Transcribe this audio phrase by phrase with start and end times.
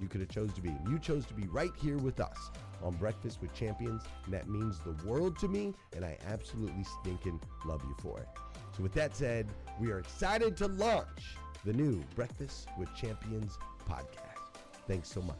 [0.00, 0.74] you could have chose to be.
[0.88, 2.50] You chose to be right here with us
[2.82, 7.40] on Breakfast with Champions, and that means the world to me, and I absolutely stinking
[7.64, 8.28] love you for it.
[8.76, 9.48] So with that said,
[9.80, 13.58] we are excited to launch the new Breakfast with Champions
[13.88, 14.60] podcast.
[14.86, 15.36] Thanks so much.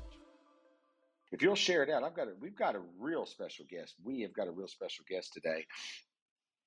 [1.33, 3.94] If you'll share it out, I've got a, we've got a real special guest.
[4.03, 5.65] We have got a real special guest today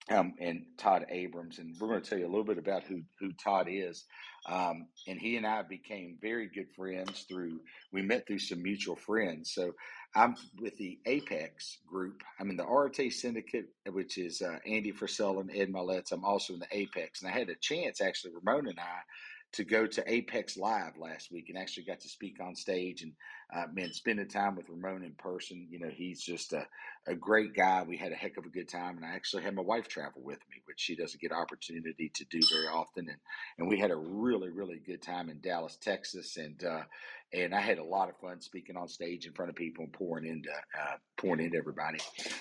[0.10, 3.02] um, and Todd Abrams, and we're going to tell you a little bit about who
[3.20, 4.06] who Todd is.
[4.50, 7.62] Um, and he and I became very good friends through
[7.94, 9.54] we met through some mutual friends.
[9.54, 9.74] So
[10.16, 12.22] I'm with the Apex group.
[12.40, 16.12] I'm in the RT Syndicate, which is uh, Andy Frisella and Ed Mylett.
[16.12, 19.00] I'm also in the Apex, and I had a chance actually, Ramona and I,
[19.54, 23.14] to go to Apex Live last week and actually got to speak on stage and
[23.54, 25.68] uh, man, spending time with Ramon in person.
[25.70, 26.68] You know, he's just a,
[27.08, 27.84] a great guy.
[27.84, 30.22] We had a heck of a good time, and I actually had my wife travel
[30.24, 33.08] with me, which she doesn't get opportunity to do very often.
[33.10, 33.18] And
[33.58, 36.84] and we had a really really good time in Dallas, Texas, and uh,
[37.34, 39.94] and I had a lot of fun speaking on stage in front of people and
[39.94, 42.00] pouring into uh, pouring into everybody.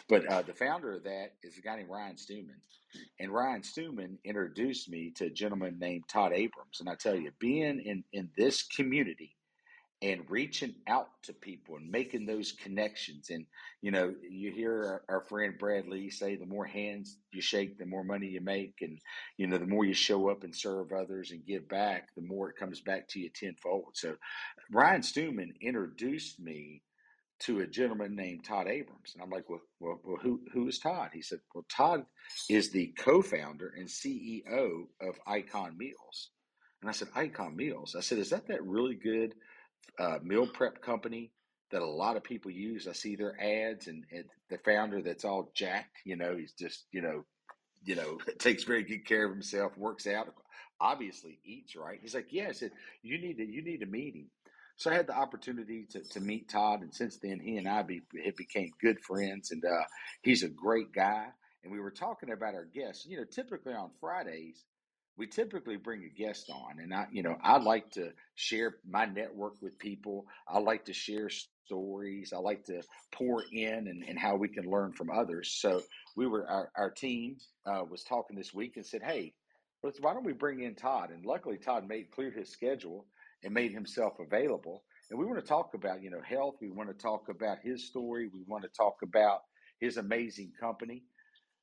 [0.09, 2.57] But uh, the founder of that is a guy named Ryan Stewman,
[3.19, 6.81] and Ryan Stewman introduced me to a gentleman named Todd Abrams.
[6.81, 9.37] And I tell you, being in in this community
[10.03, 13.31] and reaching out to people and making those connections.
[13.31, 13.47] And,
[13.81, 17.87] you know, you hear our, our, friend Bradley say the more hands you shake, the
[17.87, 18.75] more money you make.
[18.81, 18.99] And,
[19.37, 22.51] you know, the more you show up and serve others and give back, the more
[22.51, 23.93] it comes back to you tenfold.
[23.95, 24.17] So
[24.73, 26.83] Ryan Stewman introduced me
[27.41, 29.13] to a gentleman named Todd Abrams.
[29.15, 31.11] And I'm like, well, well, well who, who is Todd?
[31.13, 32.05] He said, well, Todd
[32.51, 36.31] is the co-founder and CEO of Icon Meals.
[36.81, 37.95] And I said, Icon Meals.
[37.97, 39.35] I said, is that that really good
[39.99, 41.33] uh, meal prep company
[41.71, 42.87] that a lot of people use?
[42.89, 46.85] I see their ads and, and the founder that's all jacked, you know, he's just,
[46.93, 47.25] you know,
[47.85, 50.35] you know, takes very good care of himself, works out,
[50.81, 51.99] obviously eats right.
[52.03, 54.31] He's like, yeah, I said, you need to, you need to meet him.
[54.77, 57.83] So I had the opportunity to, to meet Todd, and since then he and I
[57.83, 59.85] be, have became good friends, and uh,
[60.23, 61.27] he's a great guy.
[61.63, 63.07] And we were talking about our guests.
[63.07, 64.65] You know, typically on Fridays,
[65.17, 69.05] we typically bring a guest on, and I, you know, I like to share my
[69.05, 70.27] network with people.
[70.49, 71.29] I like to share
[71.67, 72.33] stories.
[72.33, 72.83] I like to
[73.13, 75.59] pour in and, and how we can learn from others.
[75.61, 75.83] So
[76.17, 77.37] we were our, our team
[77.67, 79.35] uh, was talking this week and said, "Hey,
[79.81, 83.07] why don't we bring in Todd?" And luckily, Todd made clear his schedule
[83.45, 84.83] and made himself available.
[85.11, 86.55] And we want to talk about, you know, health.
[86.61, 88.31] We want to talk about his story.
[88.33, 89.41] We want to talk about
[89.81, 91.03] his amazing company.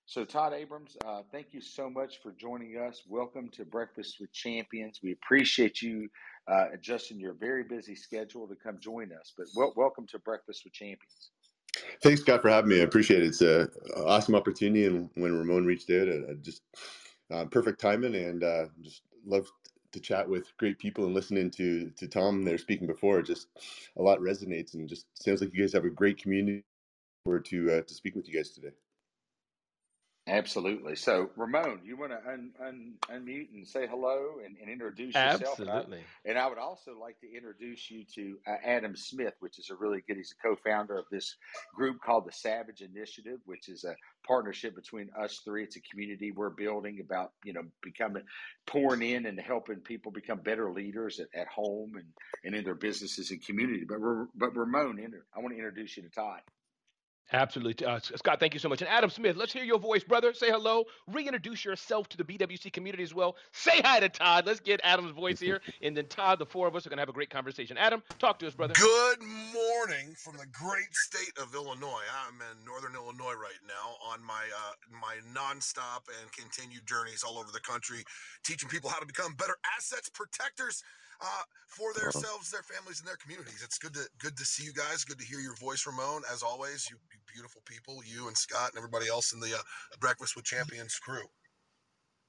[0.09, 3.03] So, Todd Abrams, uh, thank you so much for joining us.
[3.07, 5.01] Welcome to Breakfast with Champions.
[5.03, 6.09] We appreciate you
[6.47, 9.31] uh, adjusting your very busy schedule to come join us.
[9.37, 9.45] But
[9.75, 11.29] welcome to Breakfast with Champions.
[12.01, 12.79] Thanks, Scott, for having me.
[12.79, 13.27] I appreciate it.
[13.27, 14.87] It's an awesome opportunity.
[14.87, 16.63] And when Ramon reached out, I, I just
[17.29, 19.47] uh, perfect timing and uh, just love
[19.91, 23.45] to chat with great people and listening to to Tom there speaking before, just
[23.95, 26.63] a lot resonates and just sounds like you guys have a great community.
[27.25, 28.71] For to uh, to speak with you guys today.
[30.29, 30.95] Absolutely.
[30.95, 35.59] So, Ramon, you want to un, un, unmute and say hello and, and introduce yourself?
[35.59, 36.03] Absolutely.
[36.23, 39.57] And I, and I, would also like to introduce you to uh, Adam Smith, which
[39.57, 41.35] is a really good, he's a co founder of this
[41.73, 43.95] group called the Savage Initiative, which is a
[44.25, 45.63] partnership between us three.
[45.63, 48.23] It's a community we're building about, you know, becoming,
[48.67, 52.07] pouring in and helping people become better leaders at, at home and,
[52.45, 53.83] and in their businesses and community.
[53.87, 53.97] But,
[54.35, 54.99] but Ramon,
[55.35, 56.41] I want to introduce you to Todd.
[57.31, 57.85] Absolutely.
[57.85, 58.81] Uh, Scott, thank you so much.
[58.81, 60.33] And Adam Smith, let's hear your voice, brother.
[60.33, 60.85] Say hello.
[61.07, 63.35] Reintroduce yourself to the BWC community as well.
[63.51, 64.47] Say hi to Todd.
[64.47, 65.61] Let's get Adam's voice here.
[65.81, 67.77] And then Todd, the four of us are going to have a great conversation.
[67.77, 68.73] Adam, talk to us, brother.
[68.73, 72.03] Good morning from the great state of Illinois.
[72.27, 77.37] I'm in northern Illinois right now on my uh, my nonstop and continued journeys all
[77.37, 78.03] over the country,
[78.43, 80.83] teaching people how to become better assets protectors
[81.21, 82.11] uh, for uh-huh.
[82.11, 83.61] themselves, their families, and their communities.
[83.63, 85.03] It's good to good to see you guys.
[85.03, 86.23] Good to hear your voice, Ramon.
[86.31, 89.97] As always, you, you beautiful people, you and Scott and everybody else in the uh,
[89.99, 91.27] Breakfast with Champions crew.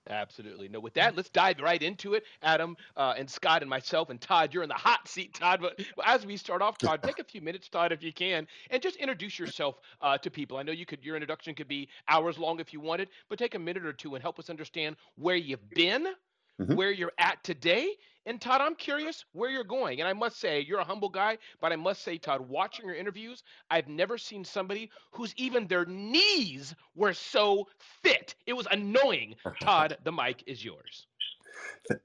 [0.09, 0.69] Absolutely.
[0.69, 2.25] No, with that, let's dive right into it.
[2.43, 5.61] Adam uh, and Scott and myself and Todd, you're in the hot seat, Todd.
[5.61, 8.83] But as we start off, Todd, take a few minutes, Todd, if you can, and
[8.83, 10.57] just introduce yourself uh, to people.
[10.57, 13.55] I know you could, your introduction could be hours long if you wanted, but take
[13.55, 16.07] a minute or two and help us understand where you've been,
[16.61, 16.75] mm-hmm.
[16.75, 17.95] where you're at today,
[18.27, 20.01] and Todd, I'm curious where you're going.
[20.01, 22.95] And I must say, you're a humble guy, but I must say, Todd, watching your
[22.95, 28.35] interviews, I've never seen somebody whose even their knees were so fit.
[28.47, 29.37] It was annoying.
[29.61, 31.07] Todd, the mic is yours.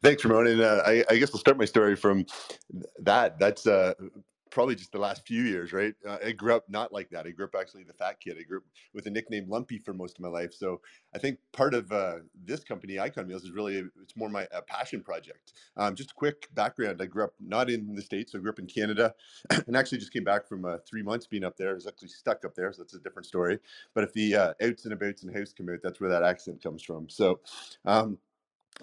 [0.02, 0.48] Thanks, Ramon.
[0.48, 2.25] And uh, I, I, guess I'll start my story from
[3.00, 3.38] that.
[3.38, 3.94] That's uh,
[4.56, 5.94] probably just the last few years, right?
[6.07, 7.28] Uh, I grew up not like that.
[7.28, 8.38] I grew up actually the fat kid.
[8.40, 8.63] I grew up
[8.94, 10.54] with a nickname Lumpy for most of my life.
[10.54, 10.80] So
[11.13, 15.02] I think part of uh, this company, Icon Meals, is really it's more my passion
[15.02, 15.52] project.
[15.75, 18.34] Um, just a quick background: I grew up not in the states.
[18.34, 19.13] I grew up in Canada,
[19.68, 21.71] and actually just came back from uh, three months being up there.
[21.71, 23.59] I was actually stuck up there, so that's a different story.
[23.94, 26.64] But if the uh, outs and abouts and house come out, that's where that accent
[26.64, 27.09] comes from.
[27.09, 27.42] So.
[27.83, 28.18] Um,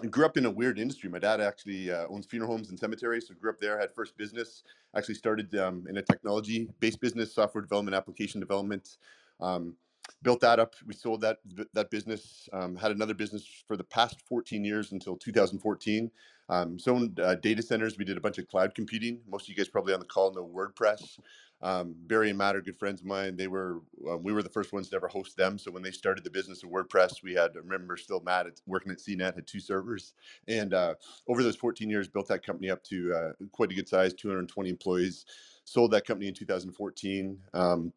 [0.09, 1.09] Grew up in a weird industry.
[1.09, 3.79] My dad actually uh, owns funeral homes and cemeteries, so grew up there.
[3.79, 4.63] Had first business.
[4.95, 8.97] Actually started um, in a technology-based business, software development, application development.
[9.39, 9.75] Um,
[10.23, 10.73] built that up.
[10.85, 11.37] We sold that
[11.73, 12.49] that business.
[12.53, 16.09] Um, had another business for the past 14 years until 2014.
[16.49, 17.97] Um, so owned uh, data centers.
[17.97, 19.19] We did a bunch of cloud computing.
[19.29, 21.19] Most of you guys probably on the call know WordPress.
[21.63, 23.37] Um, Barry and Matt are good friends of mine.
[23.37, 25.57] They were uh, we were the first ones to ever host them.
[25.57, 28.91] So when they started the business of WordPress, we had I remember still Matt working
[28.91, 30.13] at CNET had two servers,
[30.47, 30.95] and uh,
[31.27, 34.69] over those 14 years built that company up to uh, quite a good size, 220
[34.69, 35.25] employees.
[35.65, 37.39] Sold that company in 2014.
[37.53, 37.93] Um,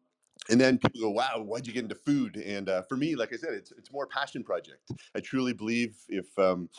[0.49, 3.33] and then people go, "Wow, why'd you get into food?" And uh, for me, like
[3.33, 4.89] I said, it's it's more passion project.
[5.13, 6.69] I truly believe if um,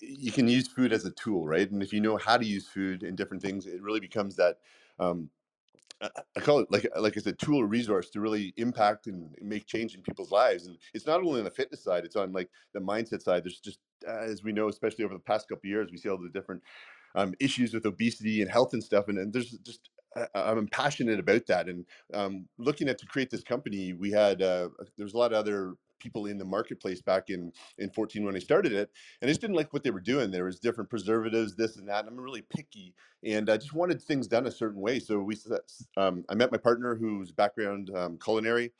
[0.00, 1.70] you can use food as a tool, right?
[1.70, 4.58] And if you know how to use food and different things, it really becomes that
[4.98, 5.28] um,
[6.02, 9.66] I call it like like it's a tool or resource to really impact and make
[9.66, 10.66] change in people's lives.
[10.66, 13.44] And it's not only on the fitness side; it's on like the mindset side.
[13.44, 16.18] There's just as we know, especially over the past couple of years, we see all
[16.18, 16.62] the different
[17.14, 19.08] um, issues with obesity and health and stuff.
[19.08, 19.90] And, and there's just
[20.34, 21.68] I'm passionate about that.
[21.68, 21.84] And
[22.14, 25.74] um, looking at to create this company, we had uh, there's a lot of other
[25.98, 29.40] people in the marketplace back in in 14 when I started it, and I just
[29.40, 30.30] didn't like what they were doing.
[30.30, 32.04] There was different preservatives, this and that.
[32.04, 34.98] And I'm really picky, and I just wanted things done a certain way.
[35.00, 35.36] So we,
[35.96, 38.72] um, I met my partner whose background um, culinary,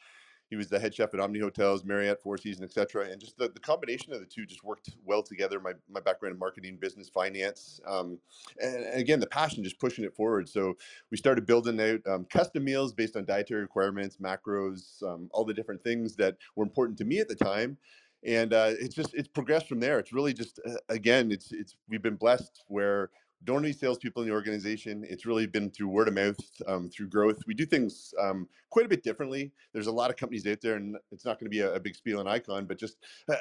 [0.48, 3.08] he was the head chef at Omni Hotels, Marriott, Four Seasons, etc.
[3.10, 5.58] And just the, the combination of the two just worked well together.
[5.60, 8.18] My my background in marketing, business, finance, um,
[8.60, 10.48] and, and, again the passion just pushing it forward.
[10.48, 10.76] So
[11.10, 15.54] we started building out um, custom meals based on dietary requirements, macros, um, all the
[15.54, 17.76] different things that were important to me at the time.
[18.24, 19.98] And uh, it's just it's progressed from there.
[19.98, 23.10] It's really just uh, again it's it's we've been blessed where
[23.44, 25.04] don't need salespeople in the organization.
[25.08, 27.38] It's really been through word of mouth, um, through growth.
[27.46, 29.52] We do things um, quite a bit differently.
[29.72, 31.80] There's a lot of companies out there, and it's not going to be a, a,
[31.80, 32.96] big spiel and icon, but just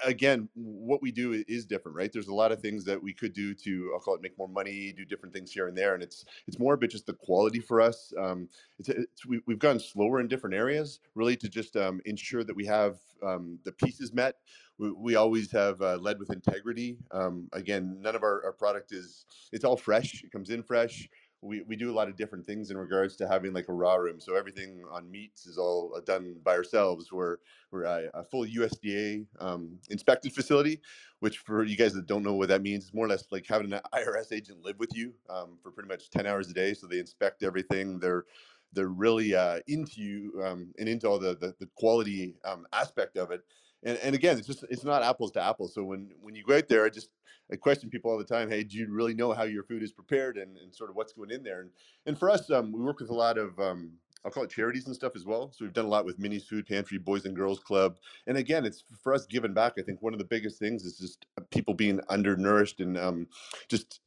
[0.06, 2.12] again, what we do is different, right?
[2.12, 4.48] There's a lot of things that we could do to, I'll call it, make more
[4.48, 7.60] money, do different things here and there, and it's it's more about just the quality
[7.60, 8.14] for us.
[8.20, 8.48] Um,
[8.80, 12.56] it's, it's we, have gone slower in different areas, really, to just um, ensure that
[12.56, 14.36] we have um, the pieces met
[14.78, 16.98] we, we always have uh, led with integrity.
[17.12, 20.24] Um, again, none of our, our product is, it's all fresh.
[20.24, 21.08] It comes in fresh.
[21.42, 23.96] We, we do a lot of different things in regards to having like a raw
[23.96, 24.20] room.
[24.20, 27.12] So everything on meats is all uh, done by ourselves.
[27.12, 27.38] We're,
[27.72, 30.82] we're a, a full USDA um, inspected facility,
[31.20, 33.46] which for you guys that don't know what that means, is more or less like
[33.48, 36.74] having an IRS agent live with you um, for pretty much 10 hours a day.
[36.74, 38.00] So they inspect everything.
[38.00, 38.26] They're,
[38.74, 43.18] they're really uh, into you um, and into all the, the, the quality um, aspect
[43.18, 43.42] of it
[43.86, 45.74] and, and again, it's just it's not apples to apples.
[45.74, 47.10] So when when you go out there, I just
[47.52, 48.50] I question people all the time.
[48.50, 51.14] Hey, do you really know how your food is prepared and, and sort of what's
[51.14, 51.62] going in there?
[51.62, 51.70] And
[52.08, 53.92] and for us, um, we work with a lot of um,
[54.26, 55.52] I'll call it charities and stuff as well.
[55.52, 58.66] So we've done a lot with Minnie's Food Pantry, Boys and Girls Club, and again,
[58.66, 59.74] it's for us giving back.
[59.78, 63.28] I think one of the biggest things is just uh, people being undernourished and um,
[63.70, 64.02] just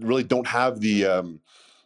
[0.00, 1.40] really don't have the um,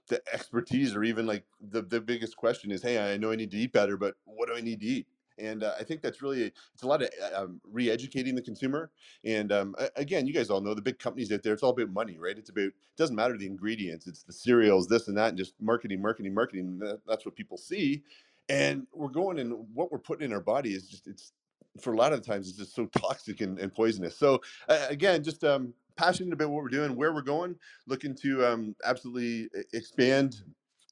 [0.09, 3.51] the expertise or even like the the biggest question is, hey, I know I need
[3.53, 5.07] to eat better, but what do I need to eat?
[5.39, 8.91] and uh, I think that's really it's a lot of uh, um, re-educating the consumer.
[9.25, 11.53] And um, again, you guys all know the big companies out there.
[11.53, 12.37] It's all about money, right?
[12.37, 14.07] It's about it doesn't matter the ingredients.
[14.07, 16.81] It's the cereals, this and that, and just marketing, marketing, marketing.
[17.07, 18.03] That's what people see.
[18.49, 21.33] And we're going and what we're putting in our body is just it's
[21.81, 24.17] for a lot of times it's just so toxic and, and poisonous.
[24.17, 28.47] So uh, again, just um, passionate about what we're doing, where we're going, looking to
[28.47, 30.43] um, absolutely expand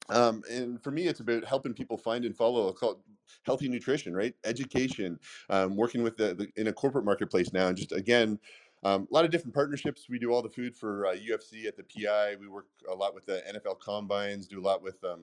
[0.09, 2.75] um, and for me, it's about helping people find and follow.
[2.81, 3.01] I'll
[3.45, 4.33] healthy nutrition, right?
[4.43, 5.19] Education,
[5.49, 8.39] um, working with the, the, in a corporate marketplace now, and just again,
[8.83, 10.07] um, a lot of different partnerships.
[10.09, 12.35] We do all the food for uh, UFC at the PI.
[12.39, 14.47] We work a lot with the NFL combines.
[14.47, 15.21] Do a lot with um,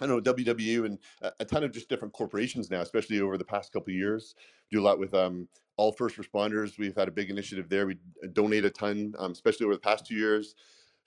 [0.00, 3.38] I don't know WW and a, a, ton of just different corporations now, especially over
[3.38, 4.34] the past couple years.
[4.70, 5.48] Do a lot with um,
[5.80, 6.78] all first responders.
[6.78, 7.86] We've had a big initiative there.
[7.86, 10.54] We uh, donate a ton, um, especially over the past two years,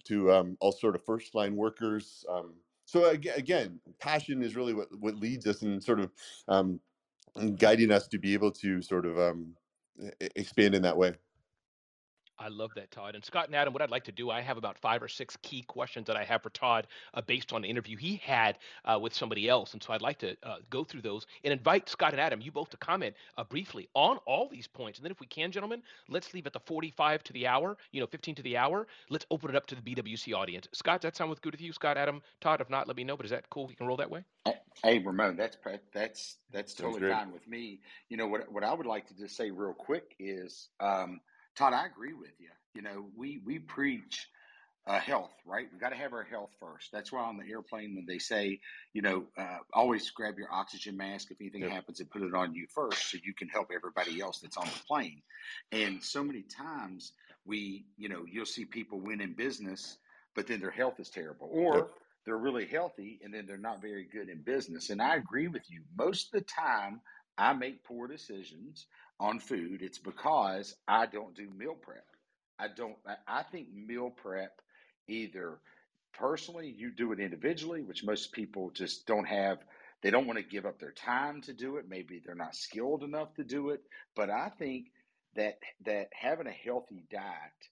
[0.05, 2.25] to um, all sort of first line workers.
[2.27, 6.11] Um, so again, passion is really what, what leads us and sort of
[6.47, 6.79] um,
[7.57, 9.53] guiding us to be able to sort of um,
[10.35, 11.13] expand in that way.
[12.39, 13.15] I love that, Todd.
[13.15, 15.37] And Scott and Adam, what I'd like to do, I have about five or six
[15.41, 18.97] key questions that I have for Todd uh, based on the interview he had uh,
[19.01, 19.73] with somebody else.
[19.73, 22.51] And so I'd like to uh, go through those and invite Scott and Adam, you
[22.51, 24.97] both to comment uh, briefly on all these points.
[24.97, 28.01] And then if we can, gentlemen, let's leave at the 45 to the hour, you
[28.01, 28.87] know, 15 to the hour.
[29.09, 30.67] Let's open it up to the BWC audience.
[30.73, 31.73] Scott, does that sound good with you?
[31.73, 33.15] Scott, Adam, Todd, if not, let me know.
[33.17, 33.67] But is that cool?
[33.67, 34.23] We can roll that way?
[34.83, 35.57] Hey, Ramon, that's
[35.93, 37.79] that's that's totally fine with me.
[38.09, 41.21] You know, what, what I would like to just say real quick is um,–
[41.55, 42.49] Todd, I agree with you.
[42.73, 44.27] You know, we we preach
[44.85, 45.67] uh, health, right?
[45.71, 46.91] We got to have our health first.
[46.91, 48.59] That's why on the airplane when they say,
[48.93, 51.71] you know, uh, always grab your oxygen mask if anything yep.
[51.71, 54.65] happens and put it on you first, so you can help everybody else that's on
[54.65, 55.21] the plane.
[55.71, 57.13] And so many times
[57.45, 59.97] we, you know, you'll see people win in business,
[60.35, 61.89] but then their health is terrible, or yep.
[62.25, 64.89] they're really healthy and then they're not very good in business.
[64.89, 65.81] And I agree with you.
[65.97, 66.99] Most of the time,
[67.37, 68.87] I make poor decisions
[69.23, 72.05] on food, it's because I don't do meal prep.
[72.59, 74.61] I don't, I think meal prep
[75.07, 75.59] either
[76.13, 79.59] personally, you do it individually, which most people just don't have,
[80.01, 81.85] they don't want to give up their time to do it.
[81.87, 83.81] Maybe they're not skilled enough to do it.
[84.13, 84.87] But I think
[85.35, 87.69] that, that having a healthy diet,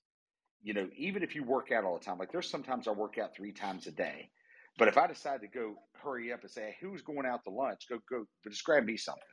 [0.63, 3.17] you know, even if you work out all the time, like there's sometimes I work
[3.17, 4.29] out three times a day.
[4.77, 7.50] But if I decide to go hurry up and say, hey, who's going out to
[7.50, 7.89] lunch?
[7.89, 9.24] Go, go, just grab me something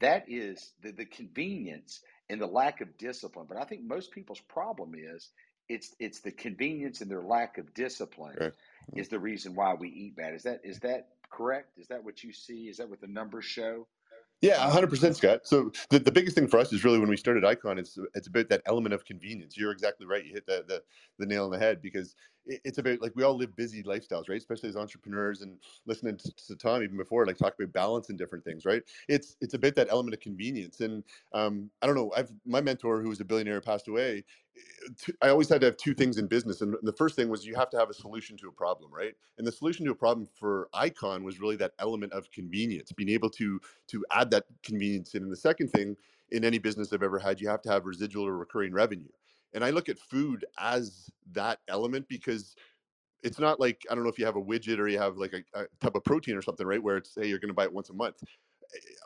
[0.00, 3.46] that is the, the convenience and the lack of discipline.
[3.48, 5.28] But I think most people's problem is
[5.68, 8.52] it's it's the convenience and their lack of discipline right.
[8.94, 10.34] is the reason why we eat bad.
[10.34, 11.78] Is that is that correct?
[11.78, 12.68] Is that what you see?
[12.68, 13.86] Is that what the numbers show?
[14.42, 15.48] Yeah, 100%, Scott.
[15.48, 18.28] So the, the biggest thing for us is really when we started Icon, it's it's
[18.28, 19.58] about that element of convenience.
[19.58, 20.24] You're exactly right.
[20.24, 20.84] You hit the the,
[21.18, 24.30] the nail on the head because it, it's about like we all live busy lifestyles,
[24.30, 24.38] right?
[24.38, 28.18] Especially as entrepreneurs and listening to, to Tom even before, like talk about balance and
[28.18, 28.84] different things, right?
[29.08, 30.82] It's it's about that element of convenience.
[30.82, 34.24] And um, I don't know, I've my mentor who was a billionaire passed away.
[35.22, 37.54] I always had to have two things in business, and the first thing was you
[37.54, 39.14] have to have a solution to a problem, right?
[39.38, 43.08] And the solution to a problem for Icon was really that element of convenience, being
[43.08, 45.22] able to to add that convenience in.
[45.22, 45.96] And the second thing
[46.30, 49.08] in any business I've ever had, you have to have residual or recurring revenue.
[49.54, 52.56] And I look at food as that element because
[53.22, 55.32] it's not like I don't know if you have a widget or you have like
[55.32, 56.82] a, a type of protein or something, right?
[56.82, 58.22] Where it's hey, you're going to buy it once a month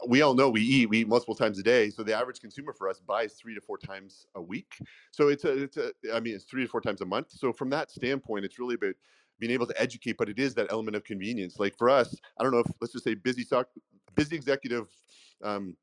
[0.06, 2.72] we all know we eat we eat multiple times a day so the average consumer
[2.72, 4.78] for us buys three to four times a week.
[5.10, 7.30] So it's a it's a i mean it's three to four times a month.
[7.30, 8.94] So from that standpoint it's really about
[9.38, 11.58] being able to educate but it is that element of convenience.
[11.58, 13.68] Like for us i don't know if let's just say busy sock
[14.14, 14.88] busy executive
[15.42, 15.76] um,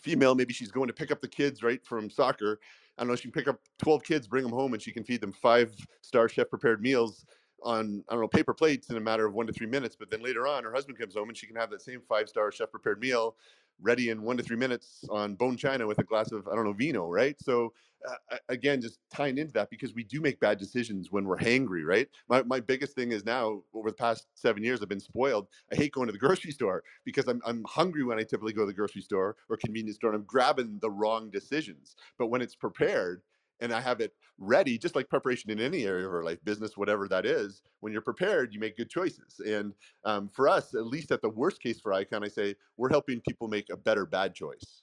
[0.00, 2.60] female maybe she's going to pick up the kids right from soccer.
[2.96, 5.04] I don't know she can pick up 12 kids bring them home and she can
[5.04, 7.24] feed them five star chef prepared meals
[7.62, 9.96] on I don't know paper plates in a matter of one to three minutes.
[9.96, 12.28] But then later on, her husband comes home and she can have that same five
[12.28, 13.36] star chef prepared meal
[13.80, 16.64] ready in one to three minutes on bone china with a glass of I don't
[16.64, 17.40] know vino, right?
[17.40, 17.72] So
[18.08, 21.84] uh, again, just tying into that because we do make bad decisions when we're hangry,
[21.84, 22.08] right?
[22.28, 25.48] My my biggest thing is now over the past seven years, I've been spoiled.
[25.72, 28.62] I hate going to the grocery store because I'm I'm hungry when I typically go
[28.62, 31.96] to the grocery store or convenience store, and I'm grabbing the wrong decisions.
[32.18, 33.22] But when it's prepared
[33.60, 36.76] and I have it ready, just like preparation in any area of our life, business,
[36.76, 37.62] whatever that is.
[37.80, 39.40] When you're prepared, you make good choices.
[39.40, 39.74] And
[40.04, 43.20] um, for us, at least at the worst case for Icon, I say we're helping
[43.28, 44.82] people make a better bad choice.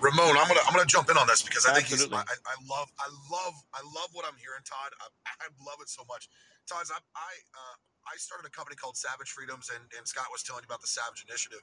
[0.00, 2.16] Ramon, I'm gonna I'm gonna jump in on this because I Absolutely.
[2.18, 4.92] think he's I, I, love I love I love what I'm hearing, Todd.
[5.00, 5.08] I,
[5.40, 6.28] I love it so much.
[6.68, 7.76] Todd, I I uh,
[8.06, 10.92] I started a company called Savage Freedoms, and, and Scott was telling you about the
[10.92, 11.60] Savage Initiative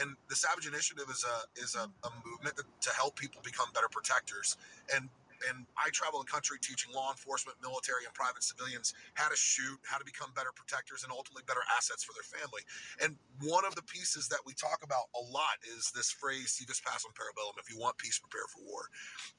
[0.00, 3.88] and the Savage Initiative is a is a, a movement to help people become better
[3.90, 4.56] protectors.
[4.94, 5.08] And
[5.48, 9.78] and I travel the country teaching law enforcement, military, and private civilians how to shoot,
[9.84, 12.62] how to become better protectors, and ultimately better assets for their family.
[13.02, 16.64] And one of the pieces that we talk about a lot is this phrase "Si
[16.64, 18.90] vis pacem para bellum." If you want peace, prepare for war.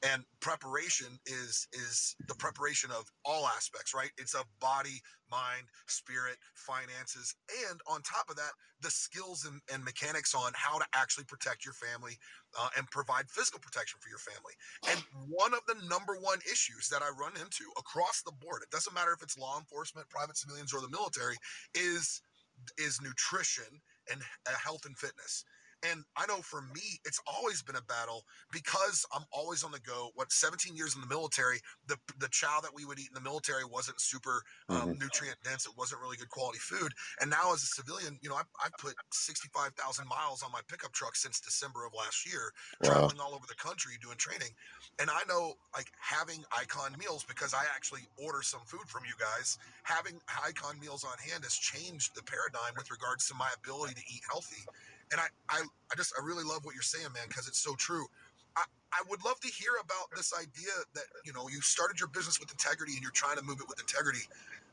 [0.03, 4.11] And preparation is is the preparation of all aspects, right?
[4.17, 5.01] It's of body,
[5.31, 7.35] mind, spirit, finances,
[7.69, 11.65] and on top of that, the skills and, and mechanics on how to actually protect
[11.65, 12.17] your family
[12.59, 14.53] uh, and provide physical protection for your family.
[14.89, 18.69] And one of the number one issues that I run into across the board, it
[18.69, 21.35] doesn't matter if it's law enforcement, private civilians, or the military,
[21.73, 22.21] is
[22.77, 25.43] is nutrition and uh, health and fitness.
[25.91, 29.79] And I know for me, it's always been a battle because I'm always on the
[29.79, 30.11] go.
[30.15, 33.21] What 17 years in the military, the the chow that we would eat in the
[33.21, 34.99] military wasn't super um, mm-hmm.
[34.99, 35.65] nutrient dense.
[35.65, 36.93] It wasn't really good quality food.
[37.21, 40.91] And now as a civilian, you know, I, I put 65,000 miles on my pickup
[40.93, 42.89] truck since December of last year, wow.
[42.89, 44.49] traveling all over the country doing training.
[44.99, 49.13] And I know like having Icon meals because I actually order some food from you
[49.19, 49.57] guys.
[49.83, 54.03] Having Icon meals on hand has changed the paradigm with regards to my ability to
[54.09, 54.65] eat healthy
[55.11, 57.75] and I, I, I just I really love what you're saying, man, because it's so
[57.75, 58.05] true.
[58.55, 62.09] I, I would love to hear about this idea that you know you started your
[62.09, 64.25] business with integrity and you're trying to move it with integrity.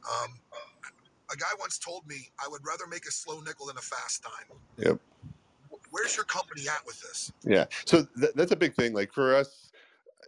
[0.05, 0.38] Um,
[1.33, 4.23] a guy once told me I would rather make a slow nickel than a fast
[4.23, 4.59] dime.
[4.79, 5.01] Yep.
[5.90, 7.33] Where's your company at with this?
[7.44, 8.92] Yeah, so th- that's a big thing.
[8.92, 9.70] Like for us,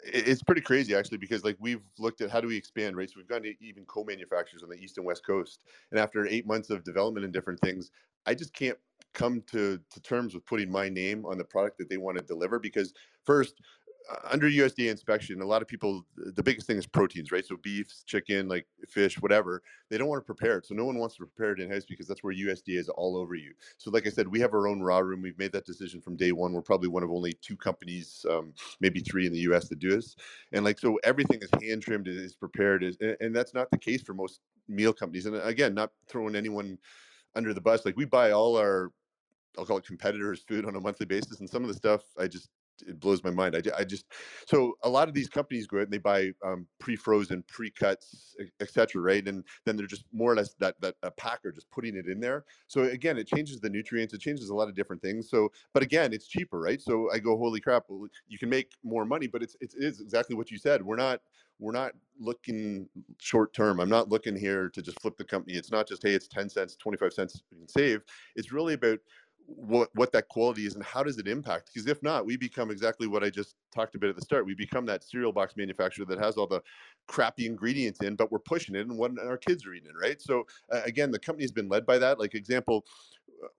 [0.05, 3.15] it's pretty crazy actually because like we've looked at how do we expand right so
[3.17, 6.71] we've gone to even co-manufacturers on the east and west coast and after eight months
[6.71, 7.91] of development and different things
[8.27, 8.79] i just can't
[9.17, 12.25] come to, to terms with putting my name on the product that they want to
[12.25, 12.93] deliver because
[13.25, 13.55] first
[14.09, 17.45] uh, under USDA inspection, a lot of people, the biggest thing is proteins, right?
[17.45, 19.63] So beef, chicken, like fish, whatever.
[19.89, 20.67] They don't want to prepare it.
[20.67, 23.17] So no one wants to prepare it in house because that's where USDA is all
[23.17, 23.53] over you.
[23.79, 25.23] So like I said, we have our own raw room.
[25.23, 26.53] We've made that decision from day one.
[26.53, 29.91] We're probably one of only two companies, um, maybe three in the US that do
[29.91, 30.15] this.
[30.53, 32.85] And like, so everything is hand trimmed, is prepared.
[32.85, 35.27] Is, and that's not the case for most meal companies.
[35.27, 36.79] And again, not throwing anyone
[37.35, 37.85] under the bus.
[37.85, 38.91] Like we buy all our
[39.59, 42.27] I'll call it competitors' food on a monthly basis, and some of the stuff I
[42.29, 42.51] just
[42.87, 43.57] it blows my mind.
[43.57, 44.07] I, I just
[44.47, 49.01] so a lot of these companies go out and they buy um, pre-frozen, pre-cuts, etc.
[49.01, 52.07] Right, and then they're just more or less that that a packer just putting it
[52.07, 52.45] in there.
[52.67, 55.31] So again, it changes the nutrients, it changes a lot of different things.
[55.31, 56.81] So, but again, it's cheaper, right?
[56.81, 57.85] So I go, holy crap!
[57.89, 60.83] Well, you can make more money, but it's, it is exactly what you said.
[60.83, 61.21] We're not
[61.59, 62.89] we're not looking
[63.19, 63.81] short term.
[63.81, 65.57] I'm not looking here to just flip the company.
[65.57, 68.03] It's not just hey, it's ten cents, twenty five cents you can save.
[68.35, 68.99] It's really about
[69.47, 71.71] what what that quality is and how does it impact?
[71.73, 74.47] Because if not we become exactly what i just talked about at the start.
[74.47, 76.63] We become that cereal box manufacturer that has all the
[77.07, 80.21] crappy ingredients in but we're pushing it and what our kids are eating right?
[80.21, 82.19] So uh, again the company's been led by that.
[82.19, 82.85] Like example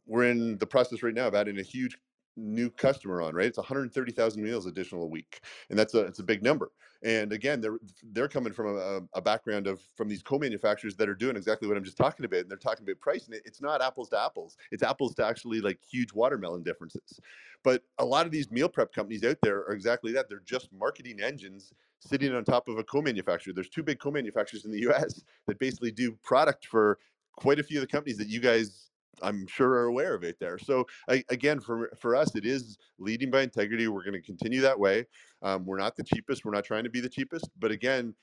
[0.05, 1.97] we're in the process right now of adding a huge
[2.37, 3.47] new customer on, right?
[3.47, 6.71] It's 130,000 meals additional a week, and that's a it's a big number.
[7.03, 7.79] And again, they're
[8.11, 11.77] they're coming from a, a background of from these co-manufacturers that are doing exactly what
[11.77, 14.19] I'm just talking about, and they're talking about price, and it, it's not apples to
[14.19, 14.57] apples.
[14.71, 17.19] It's apples to actually like huge watermelon differences.
[17.63, 20.29] But a lot of these meal prep companies out there are exactly that.
[20.29, 23.53] They're just marketing engines sitting on top of a co-manufacturer.
[23.53, 25.23] There's two big co-manufacturers in the U.S.
[25.47, 26.99] that basically do product for
[27.35, 28.86] quite a few of the companies that you guys
[29.21, 30.57] I'm sure are aware of it there.
[30.57, 33.87] So I, again, for for us, it is leading by integrity.
[33.87, 35.05] We're going to continue that way.
[35.41, 36.45] Um, we're not the cheapest.
[36.45, 38.15] We're not trying to be the cheapest, but again,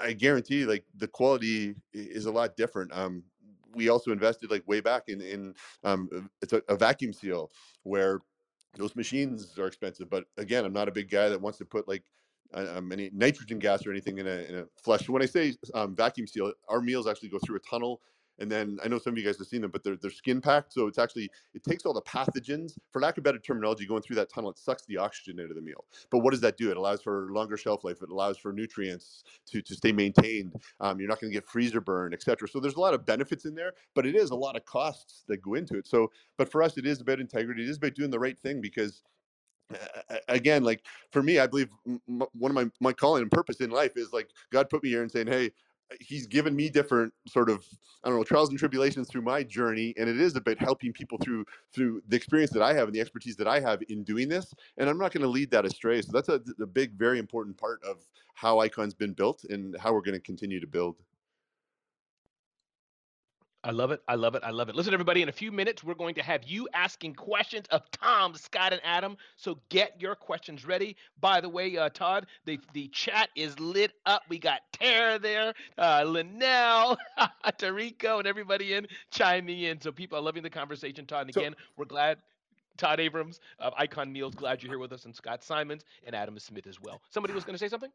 [0.00, 2.92] I guarantee like the quality is a lot different.
[2.92, 3.22] Um,
[3.74, 7.50] we also invested like way back in in um, it's a, a vacuum seal
[7.84, 8.20] where
[8.76, 10.10] those machines are expensive.
[10.10, 12.04] But again, I'm not a big guy that wants to put like
[12.54, 16.26] um, any nitrogen gas or anything in a, in a when I say um, vacuum
[16.26, 18.00] seal, our meals actually go through a tunnel
[18.40, 20.40] and then I know some of you guys have seen them, but they're they're skin
[20.40, 24.02] packed, so it's actually it takes all the pathogens, for lack of better terminology, going
[24.02, 24.50] through that tunnel.
[24.50, 25.84] It sucks the oxygen out of the meal.
[26.10, 26.70] But what does that do?
[26.70, 28.02] It allows for longer shelf life.
[28.02, 30.54] It allows for nutrients to to stay maintained.
[30.80, 32.48] Um, you're not going to get freezer burn, etc.
[32.48, 35.24] So there's a lot of benefits in there, but it is a lot of costs
[35.28, 35.86] that go into it.
[35.86, 37.62] So, but for us, it is about integrity.
[37.62, 39.02] It is about doing the right thing because
[40.28, 41.68] again like for me i believe
[42.06, 45.02] one of my my calling and purpose in life is like god put me here
[45.02, 45.52] and saying hey
[46.00, 47.66] he's given me different sort of
[48.04, 51.18] I don't know trials and tribulations through my journey, and it is about helping people
[51.18, 54.28] through through the experience that I have and the expertise that I have in doing
[54.28, 54.54] this.
[54.78, 56.00] And I'm not going to lead that astray.
[56.02, 57.98] So that's a, a big, very important part of
[58.34, 60.96] how Icon's been built and how we're going to continue to build.
[63.62, 64.00] I love it.
[64.08, 64.42] I love it.
[64.42, 64.74] I love it.
[64.74, 68.34] Listen, everybody, in a few minutes, we're going to have you asking questions of Tom,
[68.34, 69.18] Scott, and Adam.
[69.36, 70.96] So get your questions ready.
[71.20, 74.22] By the way, uh, Todd, the, the chat is lit up.
[74.30, 76.96] We got Tara there, uh, Linnell,
[77.58, 79.78] Tarico, and everybody in chiming in.
[79.78, 81.26] So people are loving the conversation, Todd.
[81.26, 82.18] And again, so, we're glad.
[82.78, 86.38] Todd Abrams of Icon Meals, glad you're here with us, and Scott Simons and Adam
[86.38, 87.02] Smith as well.
[87.10, 87.90] Somebody was going to say something?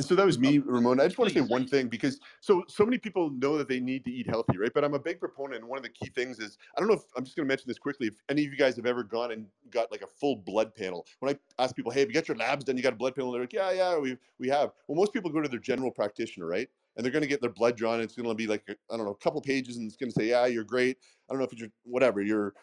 [0.00, 1.00] So that was oh, me, Ramon.
[1.00, 3.78] I just want to say one thing because so so many people know that they
[3.78, 4.72] need to eat healthy, right?
[4.72, 6.94] But I'm a big proponent, and one of the key things is I don't know
[6.94, 8.06] if I'm just going to mention this quickly.
[8.06, 11.06] If any of you guys have ever gone and got like a full blood panel,
[11.20, 12.78] when I ask people, "Hey, have you got your labs done?
[12.78, 15.30] You got a blood panel?" They're like, "Yeah, yeah, we we have." Well, most people
[15.30, 16.68] go to their general practitioner, right?
[16.96, 17.96] And they're going to get their blood drawn.
[17.96, 20.10] And it's going to be like I don't know, a couple pages, and it's going
[20.10, 20.96] to say, "Yeah, you're great."
[21.28, 22.54] I don't know if it's your whatever your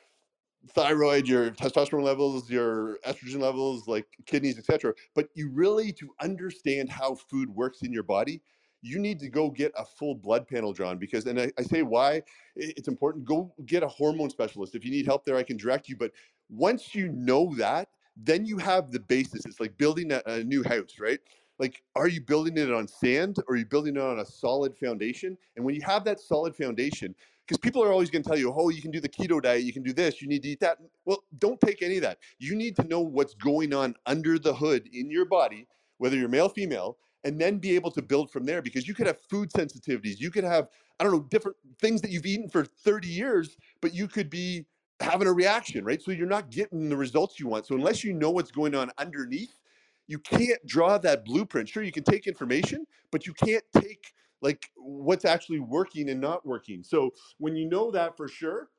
[0.70, 4.94] thyroid, your testosterone levels, your estrogen levels, like kidneys, etc.
[5.16, 8.42] But you really to understand how food works in your body,
[8.82, 11.84] you need to go get a full blood panel drawn because and I, I, say
[11.84, 12.22] why
[12.56, 14.76] it's important go get a hormone specialist.
[14.76, 15.96] If you need help there i can direct you.
[15.96, 16.12] But
[16.50, 19.46] once you know that then you have the basis.
[19.46, 21.20] It's like building a, a new house right
[21.60, 24.76] like are you building it on sand or are you building it on a solid
[24.78, 27.16] foundation and when you have that solid foundation
[27.48, 29.64] because people are always going to tell you, oh, you can do the keto diet,
[29.64, 30.78] you can do this, you need to eat that.
[31.06, 32.20] Well, don't take any of that.
[32.40, 36.30] You need to know what's going on under the hood in your body, whether you're
[36.30, 39.50] male, female, and then be able to build from there because you could have food
[39.52, 40.20] sensitivities.
[40.20, 43.94] You could have, I don't know, different things that you've eaten for 30 years, but
[43.94, 44.66] you could be
[45.00, 46.02] having a reaction, right?
[46.02, 47.66] So you're not getting the results you want.
[47.66, 49.60] So unless you know what's going on underneath,
[50.08, 51.70] you can't draw that blueprint.
[51.70, 56.46] Sure, you can take information, but you can't take like what's actually working and not
[56.46, 56.84] working.
[56.84, 58.70] So when you know that for sure,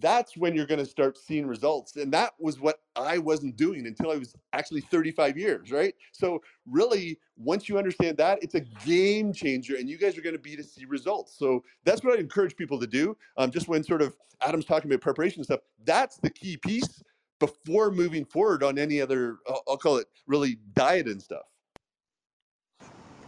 [0.00, 1.96] that's when you're going to start seeing results.
[1.96, 5.94] And that was what I wasn't doing until I was actually 35 years, right?
[6.12, 10.36] So really, once you understand that, it's a game changer, and you guys are going
[10.36, 11.36] to be to see results.
[11.38, 13.16] So that's what I encourage people to do.
[13.36, 17.02] Um, just when sort of Adam's talking about preparation stuff, that's the key piece
[17.38, 21.46] before moving forward on any other, I'll, I'll call it really diet and stuff.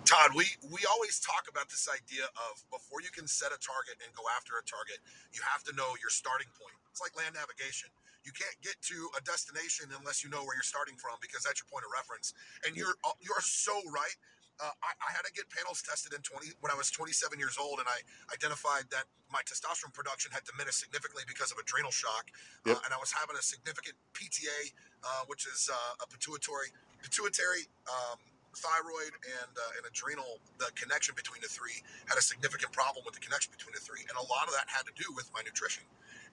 [0.05, 3.94] Todd, we, we always talk about this idea of before you can set a target
[4.03, 4.99] and go after a target,
[5.31, 6.75] you have to know your starting point.
[6.90, 7.87] It's like land navigation.
[8.27, 11.62] You can't get to a destination unless you know where you're starting from because that's
[11.62, 12.35] your point of reference.
[12.66, 14.12] And you're uh, you're so right.
[14.61, 17.57] Uh, I, I, had to get panels tested in 20 when I was 27 years
[17.57, 22.29] old, and I identified that my testosterone production had diminished significantly because of adrenal shock,
[22.68, 22.77] uh, yep.
[22.77, 27.64] uh, and I was having a significant PTA, uh, which is uh, a pituitary pituitary
[27.88, 28.20] um,
[28.53, 33.14] thyroid and uh, and adrenal, the connection between the three had a significant problem with
[33.14, 35.40] the connection between the three, and a lot of that had to do with my
[35.40, 35.85] nutrition.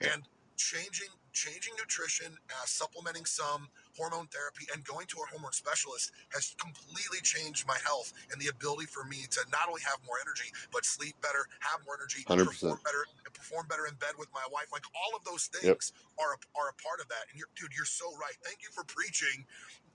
[0.04, 0.26] And
[0.58, 6.58] changing changing nutrition, uh, supplementing some hormone therapy, and going to a hormone specialist has
[6.58, 10.50] completely changed my health and the ability for me to not only have more energy
[10.74, 12.42] but sleep better, have more energy, 100%.
[12.42, 14.66] perform better, perform better in bed with my wife.
[14.74, 16.18] Like all of those things yep.
[16.18, 17.30] are a, are a part of that.
[17.30, 18.34] And you're, dude, you're so right.
[18.42, 19.46] Thank you for preaching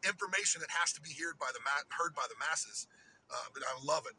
[0.08, 2.88] information that has to be heard by the ma- heard by the masses.
[3.28, 4.15] Uh, but I love it.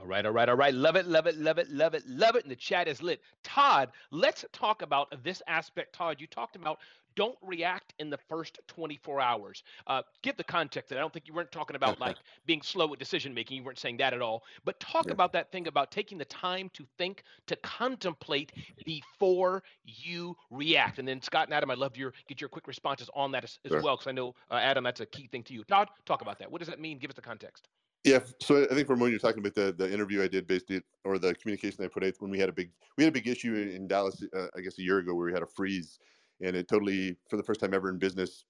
[0.00, 0.74] All right, all right, all right.
[0.74, 2.44] Love it, love it, love it, love it, love it.
[2.44, 3.20] And the chat is lit.
[3.44, 5.94] Todd, let's talk about this aspect.
[5.94, 6.78] Todd, you talked about
[7.14, 9.62] don't react in the first 24 hours.
[9.86, 10.88] Uh, give the context.
[10.88, 13.58] that I don't think you weren't talking about like being slow at decision making.
[13.58, 14.44] You weren't saying that at all.
[14.64, 15.12] But talk yeah.
[15.12, 18.52] about that thing about taking the time to think, to contemplate
[18.84, 20.98] before you react.
[20.98, 23.58] And then Scott and Adam, I'd love your get your quick responses on that as,
[23.64, 23.82] as sure.
[23.82, 25.64] well, because I know uh, Adam, that's a key thing to you.
[25.64, 26.50] Todd, talk about that.
[26.50, 26.98] What does that mean?
[26.98, 27.68] Give us the context.
[28.04, 30.72] Yeah, so I think Ramon, you're talking about the, the interview I did based
[31.04, 33.28] or the communication I put out when we had a big we had a big
[33.28, 36.00] issue in Dallas uh, I guess a year ago where we had a freeze
[36.40, 38.44] and it totally for the first time ever in business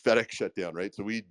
[0.00, 0.94] FedEx shut down right?
[0.94, 1.24] So we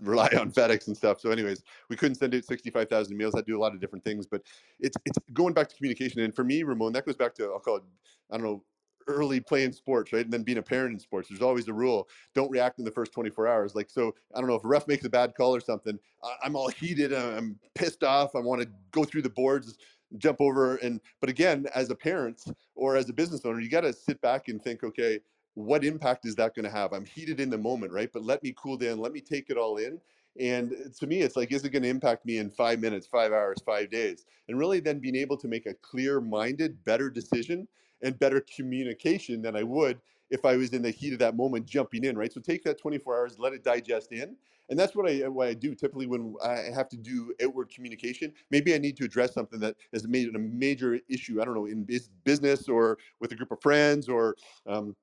[0.00, 1.20] rely on FedEx and stuff.
[1.20, 4.26] So anyways we couldn't send out 65,000 meals I do a lot of different things
[4.26, 4.42] but
[4.78, 6.20] it's it's going back to communication.
[6.20, 7.82] And for me Ramon that goes back to I'll call it
[8.30, 8.62] I don't know
[9.06, 10.24] early playing sports, right?
[10.24, 12.90] And then being a parent in sports, there's always a rule: don't react in the
[12.90, 13.74] first 24 hours.
[13.74, 15.98] Like, so I don't know if a ref makes a bad call or something,
[16.42, 19.76] I'm all heated, I'm pissed off, I want to go through the boards,
[20.18, 22.42] jump over, and but again, as a parent
[22.74, 25.20] or as a business owner, you got to sit back and think, okay,
[25.54, 26.92] what impact is that going to have?
[26.92, 28.10] I'm heated in the moment, right?
[28.12, 30.00] But let me cool down, let me take it all in.
[30.38, 33.06] And uh, to me, it's like, is it going to impact me in five minutes,
[33.06, 34.26] five hours, five days?
[34.48, 37.68] And really then being able to make a clear minded, better decision
[38.04, 41.66] and better communication than I would if I was in the heat of that moment
[41.66, 42.32] jumping in, right?
[42.32, 44.36] So take that 24 hours, let it digest in.
[44.70, 48.32] And that's what I what I do typically when I have to do outward communication.
[48.50, 51.40] Maybe I need to address something that has made a major issue.
[51.40, 51.86] I don't know in
[52.24, 54.36] business or with a group of friends or
[54.66, 54.96] um,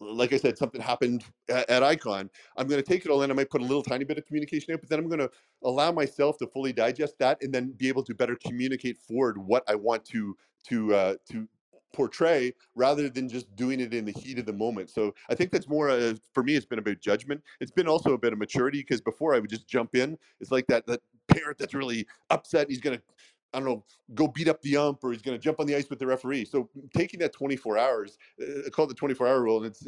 [0.00, 2.28] like I said, something happened at, Icon.
[2.56, 3.30] I'm going to take it all in.
[3.30, 5.30] I might put a little tiny bit of communication in, but then I'm going to
[5.62, 9.62] allow myself to fully digest that and then be able to better communicate forward what
[9.68, 10.36] I want to
[10.68, 11.46] to uh, to
[11.92, 14.90] portray rather than just doing it in the heat of the moment.
[14.90, 16.54] So I think that's more for me.
[16.54, 17.42] It's been a about judgment.
[17.60, 20.18] It's been also a bit of maturity because before I would just jump in.
[20.40, 22.68] It's like that that parent that's really upset.
[22.68, 23.00] He's gonna
[23.56, 25.74] I don't know, go beat up the ump or he's going to jump on the
[25.74, 26.44] ice with the referee.
[26.44, 29.56] So taking that 24 hours, uh, call it the 24 hour rule.
[29.56, 29.82] And it's,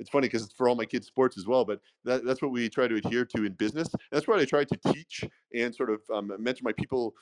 [0.00, 2.50] it's funny because it's for all my kids' sports as well, but that, that's what
[2.50, 3.88] we try to adhere to in business.
[4.10, 5.22] That's what I try to teach
[5.54, 7.14] and sort of um, mentor my people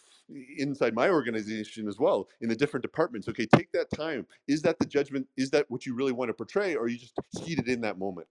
[0.57, 3.29] inside my organization as well in the different departments.
[3.29, 4.27] Okay, take that time.
[4.49, 5.27] Is that the judgment?
[5.37, 8.29] Is that what you really want to portray or you just heated in that moment?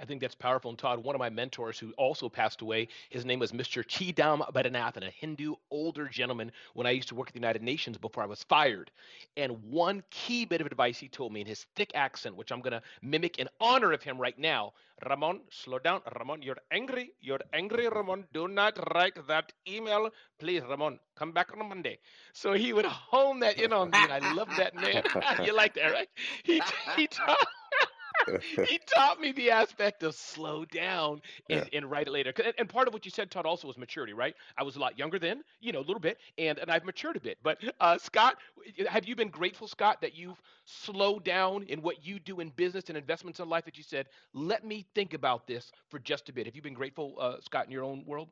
[0.00, 0.70] I think that's powerful.
[0.70, 3.84] And Todd, one of my mentors who also passed away, his name was Mr.
[3.84, 7.98] Chidam Bhadanathan, a Hindu older gentleman when I used to work at the United Nations
[7.98, 8.90] before I was fired.
[9.36, 12.60] And one key bit of advice he told me in his thick accent, which I'm
[12.60, 14.72] going to mimic in honor of him right now
[15.06, 16.02] Ramon, slow down.
[16.18, 17.12] Ramon, you're angry.
[17.20, 18.26] You're angry, Ramon.
[18.32, 20.10] Do not write that email.
[20.38, 21.98] Please, Ramon, come back on Monday.
[22.32, 25.02] So he would hone that in on me, and I love that man.
[25.44, 26.08] you like that, right?
[26.42, 26.60] He,
[26.96, 27.46] he taught
[28.66, 31.78] he taught me the aspect of slow down and, yeah.
[31.78, 32.32] and write it later.
[32.58, 34.34] And part of what you said, Todd, also was maturity, right?
[34.56, 37.16] I was a lot younger then, you know, a little bit, and, and I've matured
[37.16, 37.38] a bit.
[37.42, 38.36] But uh, Scott,
[38.88, 42.84] have you been grateful, Scott, that you've slowed down in what you do in business
[42.88, 46.32] and investments in life that you said, let me think about this for just a
[46.32, 46.46] bit?
[46.46, 48.28] Have you been grateful, uh, Scott, in your own world?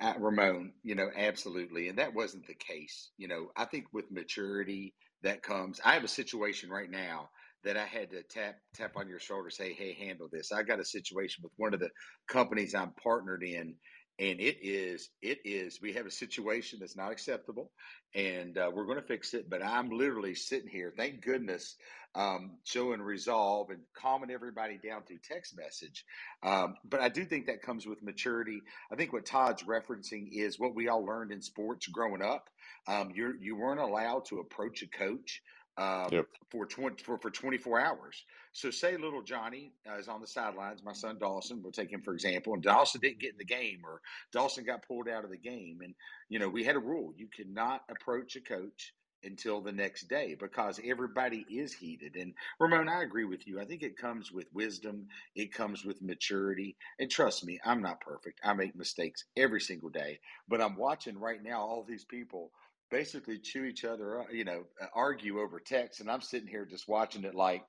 [0.00, 1.88] Uh, Ramon, you know, absolutely.
[1.88, 3.10] And that wasn't the case.
[3.16, 7.30] You know, I think with maturity that comes, I have a situation right now
[7.64, 10.80] that I had to tap tap on your shoulder, say, "Hey, handle this." I got
[10.80, 11.90] a situation with one of the
[12.28, 13.76] companies I'm partnered in,
[14.18, 17.70] and it is it is we have a situation that's not acceptable,
[18.14, 19.48] and uh, we're going to fix it.
[19.48, 21.76] But I'm literally sitting here, thank goodness,
[22.14, 26.04] um, showing resolve and calming everybody down through text message.
[26.42, 28.62] Um, but I do think that comes with maturity.
[28.92, 32.48] I think what Todd's referencing is what we all learned in sports growing up.
[32.88, 35.42] Um, you you weren't allowed to approach a coach
[35.80, 36.26] um, yep.
[36.50, 38.24] for, 20, for, for 24 hours.
[38.52, 42.02] So, say little Johnny uh, is on the sidelines, my son Dawson, we'll take him
[42.02, 44.00] for example, and Dawson didn't get in the game or
[44.32, 45.78] Dawson got pulled out of the game.
[45.82, 45.94] And,
[46.28, 50.36] you know, we had a rule you cannot approach a coach until the next day
[50.38, 52.16] because everybody is heated.
[52.16, 53.60] And Ramon, I agree with you.
[53.60, 56.76] I think it comes with wisdom, it comes with maturity.
[56.98, 58.40] And trust me, I'm not perfect.
[58.44, 60.20] I make mistakes every single day.
[60.48, 62.50] But I'm watching right now all these people
[62.90, 66.00] basically chew each other, up, you know, uh, argue over text.
[66.00, 67.62] And I'm sitting here just watching it like,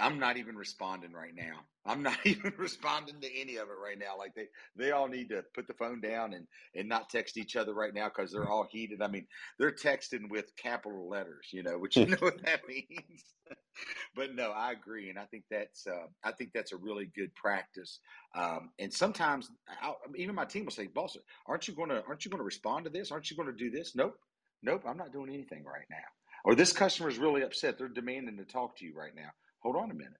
[0.00, 1.60] I'm not even responding right now.
[1.84, 4.16] I'm not even responding to any of it right now.
[4.18, 4.46] Like they,
[4.76, 7.92] they all need to put the phone down and, and not text each other right
[7.92, 9.02] now because they're all heated.
[9.02, 9.26] I mean,
[9.58, 13.24] they're texting with capital letters, you know, which you know what that means.
[14.14, 17.34] but no, I agree, and I think that's uh, I think that's a really good
[17.34, 18.00] practice.
[18.34, 19.48] Um, and sometimes
[19.82, 22.44] I'll, even my team will say, "Boss, aren't you going to aren't you going to
[22.44, 23.10] respond to this?
[23.10, 24.18] Aren't you going to do this?" Nope.
[24.62, 25.96] Nope, I'm not doing anything right now.
[26.44, 27.78] Or this customer is really upset.
[27.78, 29.30] They're demanding to talk to you right now.
[29.62, 30.18] Hold on a minute.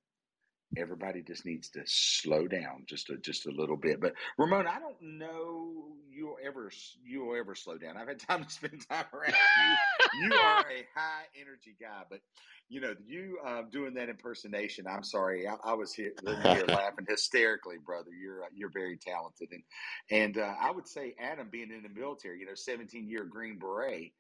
[0.77, 4.01] Everybody just needs to slow down just a just a little bit.
[4.01, 6.71] But Ramon, I don't know you'll ever
[7.03, 7.97] you'll ever slow down.
[7.97, 10.25] I've had time to spend time around you.
[10.25, 12.21] You are a high energy guy, but
[12.69, 14.87] you know you um, doing that impersonation.
[14.87, 18.11] I'm sorry, I, I was here, here laughing hysterically, brother.
[18.11, 19.63] You're uh, you're very talented, and
[20.11, 23.59] and uh, I would say Adam being in the military, you know, 17 year Green
[23.59, 24.13] Beret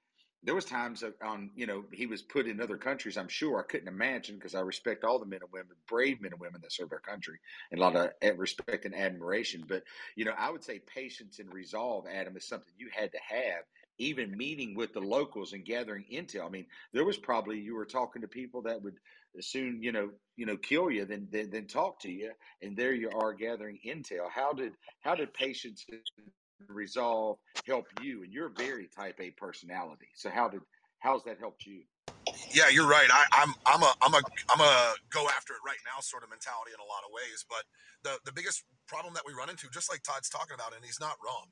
[0.45, 3.59] there was times on you know he was put in other countries i'm sure.
[3.59, 6.61] I couldn't imagine because i respect all the men and women brave men and women
[6.63, 7.39] that serve our country
[7.71, 9.65] and a lot of eh, respect and admiration.
[9.67, 9.83] But
[10.17, 13.65] you know i would say patience and resolve adam is something you had to have
[14.01, 16.47] even meeting with the locals and gathering intel.
[16.47, 18.95] I mean there was probably you were talking to people that would
[19.41, 22.31] soon you know you know kill you than, than than talk to you
[22.63, 24.31] and there you are gathering intel.
[24.31, 25.85] How did how did patience
[26.67, 28.23] resolve help you?
[28.23, 30.09] And you're very type A personality.
[30.15, 30.61] So how did
[30.99, 31.83] how's that helped you?
[32.53, 33.09] Yeah, you're right.
[33.11, 36.31] I, I'm I'm a I'm a I'm a go after it right now sort of
[36.31, 37.45] mentality in a lot of ways.
[37.49, 37.65] But
[38.03, 41.01] the the biggest problem that we run into, just like Todd's talking about, and he's
[41.01, 41.47] not wrong.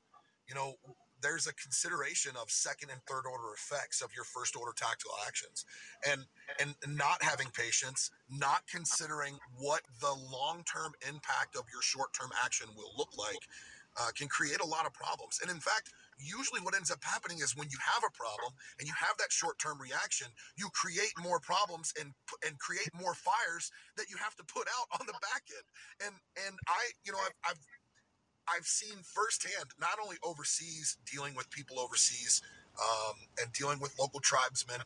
[0.49, 0.75] You know,
[1.23, 5.65] there's a consideration of second and third order effects of your first order tactical actions
[6.09, 6.25] and
[6.61, 12.93] and not having patience not considering what the long-term impact of your short-term action will
[12.97, 13.43] look like
[13.99, 15.41] uh, can create a lot of problems.
[15.43, 18.89] And in fact, usually what ends up happening is when you have a problem and
[18.89, 22.13] you have that short-term reaction, you create more problems and
[22.47, 25.67] and create more fires that you have to put out on the back end.
[26.07, 26.15] And
[26.47, 27.63] and I, you know, I've, I've
[28.49, 32.43] I've seen firsthand, not only overseas, dealing with people overseas
[32.79, 34.81] um, and dealing with local tribesmen.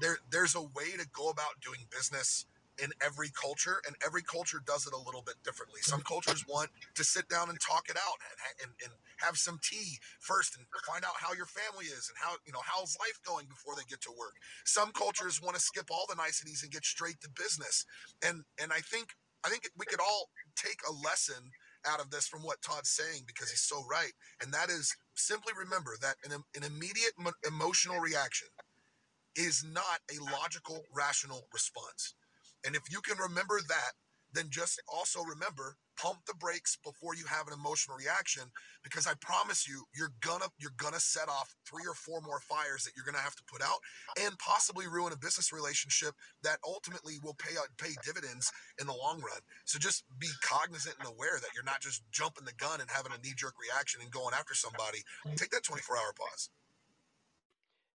[0.00, 2.46] There, there's a way to go about doing business
[2.82, 5.80] in every culture, and every culture does it a little bit differently.
[5.82, 9.58] Some cultures want to sit down and talk it out and, and, and have some
[9.62, 13.18] tea first and find out how your family is and how you know how's life
[13.26, 14.34] going before they get to work.
[14.64, 17.84] Some cultures want to skip all the niceties and get straight to business.
[18.24, 19.08] And and I think
[19.44, 21.50] I think we could all take a lesson
[21.86, 25.52] out of this from what Todd's saying because he's so right, and that is simply
[25.58, 27.12] remember that an, an immediate
[27.46, 28.48] emotional reaction
[29.36, 32.14] is not a logical, rational response.
[32.64, 33.92] And if you can remember that,
[34.32, 38.42] then just also remember pump the brakes before you have an emotional reaction
[38.82, 42.82] because i promise you you're gonna you're gonna set off three or four more fires
[42.82, 43.78] that you're gonna have to put out
[44.24, 48.92] and possibly ruin a business relationship that ultimately will pay out pay dividends in the
[48.92, 49.40] long run.
[49.64, 53.12] So just be cognizant and aware that you're not just jumping the gun and having
[53.12, 54.98] a knee-jerk reaction and going after somebody.
[55.36, 56.50] Take that 24 hour pause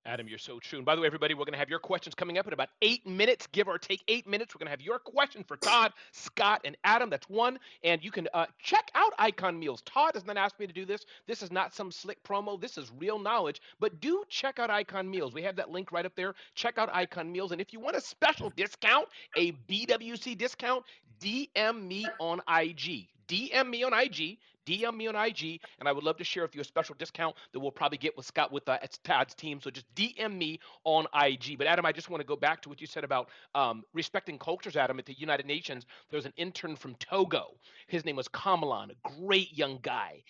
[0.07, 0.79] Adam, you're so true.
[0.79, 2.69] And by the way, everybody, we're going to have your questions coming up in about
[2.81, 4.55] eight minutes, give or take eight minutes.
[4.55, 7.09] We're going to have your question for Todd, Scott, and Adam.
[7.09, 7.59] That's one.
[7.83, 9.81] And you can uh, check out Icon Meals.
[9.81, 11.05] Todd has not asked me to do this.
[11.27, 12.59] This is not some slick promo.
[12.59, 13.61] This is real knowledge.
[13.81, 15.33] But do check out Icon Meals.
[15.33, 16.35] We have that link right up there.
[16.55, 17.51] Check out Icon Meals.
[17.51, 20.85] And if you want a special discount, a BWC discount,
[21.19, 23.07] DM me on IG.
[23.27, 24.37] DM me on IG.
[24.67, 27.35] DM me on IG, and I would love to share with you a special discount
[27.53, 29.61] that we'll probably get with Scott with uh, Todd's team.
[29.61, 31.57] So just DM me on IG.
[31.57, 34.37] But Adam, I just want to go back to what you said about um, respecting
[34.37, 34.75] cultures.
[34.75, 37.55] Adam, at the United Nations, there was an intern from Togo.
[37.87, 40.23] His name was Kamalan, a great young guy.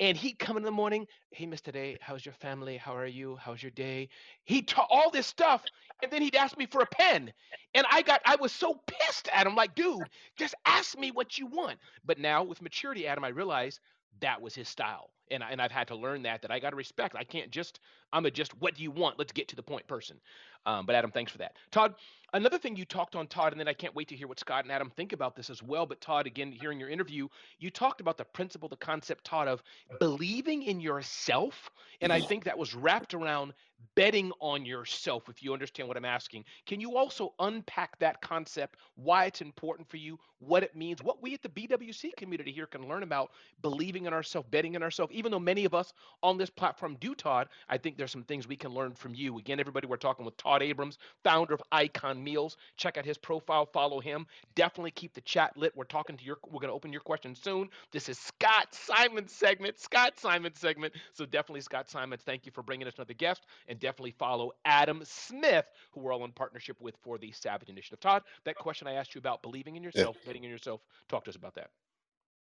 [0.00, 1.72] And he'd come in the morning, hey, Mr.
[1.72, 2.76] Day, how's your family?
[2.76, 3.36] How are you?
[3.36, 4.08] How's your day?
[4.44, 5.62] He'd talk all this stuff,
[6.02, 7.32] and then he'd ask me for a pen.
[7.74, 10.02] And I got, I was so pissed at him, like, dude,
[10.36, 11.78] just ask me what you want.
[12.04, 13.78] But now with maturity, Adam, I realize
[14.20, 15.10] that was his style.
[15.30, 17.16] And, I, and I've had to learn that, that I got to respect.
[17.16, 17.80] I can't just,
[18.12, 19.18] I'm a just, what do you want?
[19.18, 20.18] Let's get to the point person.
[20.66, 21.56] Um, but Adam, thanks for that.
[21.70, 21.94] Todd,
[22.32, 24.64] another thing you talked on, Todd, and then I can't wait to hear what Scott
[24.64, 25.86] and Adam think about this as well.
[25.86, 29.62] But Todd, again, hearing your interview, you talked about the principle, the concept, Todd, of
[29.98, 31.70] believing in yourself.
[32.00, 33.54] And I think that was wrapped around
[33.94, 36.44] betting on yourself, if you understand what I'm asking.
[36.66, 41.22] Can you also unpack that concept, why it's important for you, what it means, what
[41.22, 43.30] we at the BWC community here can learn about
[43.60, 45.11] believing in ourselves, betting in ourselves?
[45.12, 48.48] Even though many of us on this platform do, Todd, I think there's some things
[48.48, 49.38] we can learn from you.
[49.38, 52.56] Again, everybody, we're talking with Todd Abrams, founder of Icon Meals.
[52.76, 54.26] Check out his profile, follow him.
[54.54, 55.72] Definitely keep the chat lit.
[55.76, 57.68] We're talking to your, we're going to open your questions soon.
[57.90, 60.94] This is Scott Simon segment, Scott Simon segment.
[61.12, 63.46] So definitely, Scott Simon, thank you for bringing us another guest.
[63.68, 68.00] And definitely follow Adam Smith, who we're all in partnership with for the Savage Initiative.
[68.00, 70.26] Todd, that question I asked you about believing in yourself, yeah.
[70.26, 71.70] betting in yourself, talk to us about that.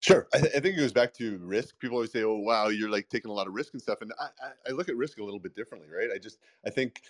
[0.01, 0.27] Sure.
[0.33, 1.79] I, th- I, think it goes back to risk.
[1.79, 4.11] People always say, "Oh, wow, you're like taking a lot of risk and stuff." And
[4.19, 6.09] I, I, I look at risk a little bit differently, right?
[6.13, 7.01] I just, I think,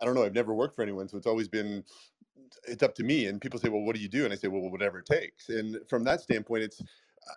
[0.00, 0.24] I don't know.
[0.24, 1.84] I've never worked for anyone, so it's always been,
[2.68, 3.26] it's up to me.
[3.26, 5.50] And people say, "Well, what do you do?" And I say, "Well, whatever it takes."
[5.50, 6.82] And from that standpoint, it's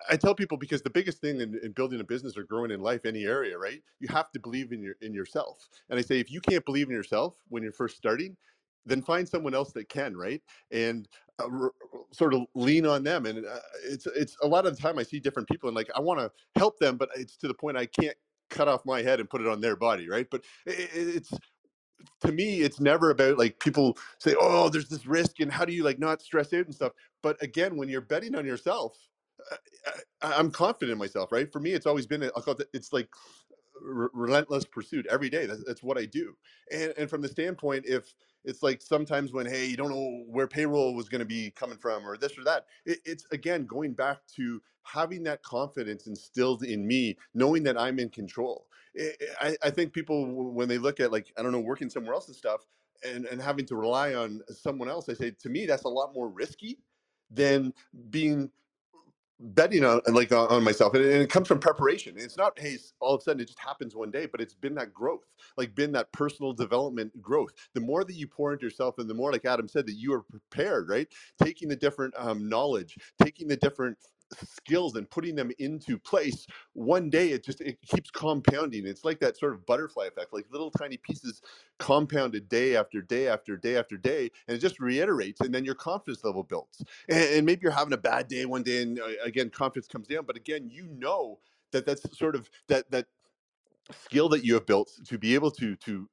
[0.09, 2.81] I tell people because the biggest thing in, in, building a business or growing in
[2.81, 3.81] life, any area, right?
[3.99, 5.69] You have to believe in your in yourself.
[5.89, 8.37] And I say, if you can't believe in yourself when you're first starting,
[8.85, 10.41] then find someone else that can, right?
[10.71, 11.07] And
[11.39, 11.71] uh, r-
[12.11, 13.25] sort of lean on them.
[13.25, 15.89] And uh, it's it's a lot of the time I see different people and like
[15.95, 18.17] I want to help them, but it's to the point I can't
[18.49, 20.27] cut off my head and put it on their body, right?
[20.29, 21.31] But it, it's
[22.21, 25.73] to me, it's never about like people say, "Oh, there's this risk," and how do
[25.73, 26.93] you like not stress out and stuff.
[27.23, 28.97] But again, when you're betting on yourself,
[29.51, 31.51] uh, I, am confident in myself, right?
[31.51, 32.29] For me, it's always been
[32.73, 33.09] it's like
[33.81, 35.45] relentless pursuit every day.
[35.45, 36.35] That's, that's what I do.
[36.71, 38.13] And and from the standpoint, if
[38.43, 41.77] it's like sometimes when hey, you don't know where payroll was going to be coming
[41.77, 46.63] from or this or that, it, it's again going back to having that confidence instilled
[46.63, 48.67] in me, knowing that I'm in control.
[49.41, 52.27] I, I think people when they look at like I don't know working somewhere else
[52.27, 52.65] and stuff
[53.07, 56.13] and and having to rely on someone else, I say to me that's a lot
[56.13, 56.79] more risky
[57.29, 57.73] than
[58.09, 58.51] being
[59.41, 62.15] betting on like on myself and it comes from preparation.
[62.17, 64.75] It's not hey all of a sudden it just happens one day but it's been
[64.75, 65.25] that growth
[65.57, 67.51] like been that personal development growth.
[67.73, 70.13] The more that you pour into yourself and the more like adam said that you
[70.13, 71.07] are prepared right?
[71.43, 73.97] Taking the different um, knowledge taking the different
[74.33, 78.85] skills and putting them into place one day it just it keeps compounding.
[78.85, 81.41] It's like that sort of butterfly effect like little tiny pieces
[81.79, 85.75] compounded day after day after day after day and it just reiterates and then your
[85.75, 86.83] confidence level builds.
[87.09, 90.07] And, and maybe you're having a bad day one day and uh, again confidence comes
[90.07, 91.39] down but again you know
[91.71, 93.07] that that's sort of that that
[93.91, 96.09] skill that you have built to be able to to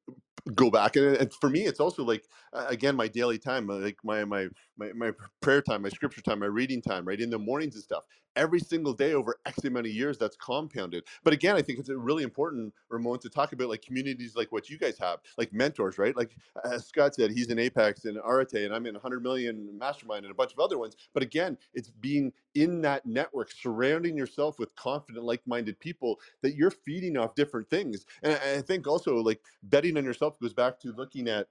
[0.55, 3.99] go back and, and for me it's also like again my daily time uh, like
[4.03, 4.49] my, my
[4.79, 7.85] my my prayer time my scripture time my reading time right in the mornings and
[7.85, 8.05] stuff
[8.37, 11.05] every single day over x amount of years that's compounded.
[11.25, 14.71] But again i think it's really important ramon to talk about like communities like what
[14.71, 16.17] you guys have like mentors right?
[16.17, 20.25] Like as scott said he's in apex and Arate, and i'm in 100 million mastermind
[20.25, 20.97] and a bunch of other ones.
[21.15, 26.71] But again it's being in that network surrounding yourself with confident like-minded people that you're
[26.71, 28.07] feeding off different things.
[28.23, 31.49] And i think also like betting on yourself goes back to looking at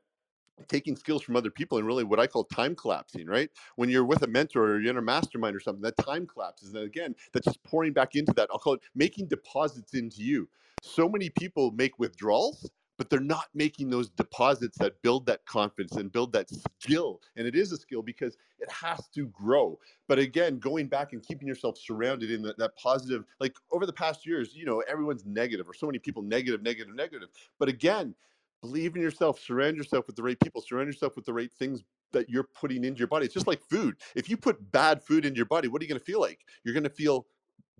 [0.67, 3.49] taking skills from other people and really what I call time collapsing, right?
[3.75, 6.73] When you're with a mentor or you're in a mastermind or something, that time collapses.
[6.73, 8.49] And again, that's just pouring back into that.
[8.51, 10.49] I'll call it making deposits into you.
[10.81, 15.93] So many people make withdrawals, but they're not making those deposits that build that confidence
[15.93, 17.21] and build that skill.
[17.35, 19.79] And it is a skill because it has to grow.
[20.07, 23.93] But again, going back and keeping yourself surrounded in that, that positive, like over the
[23.93, 27.29] past years, you know, everyone's negative or so many people negative, negative, negative.
[27.59, 28.15] But again,
[28.61, 31.83] believe in yourself surround yourself with the right people surround yourself with the right things
[32.13, 33.25] that you're putting into your body.
[33.25, 33.97] It's just like food.
[34.15, 36.39] If you put bad food into your body what are you going to feel like?
[36.63, 37.25] You're going to feel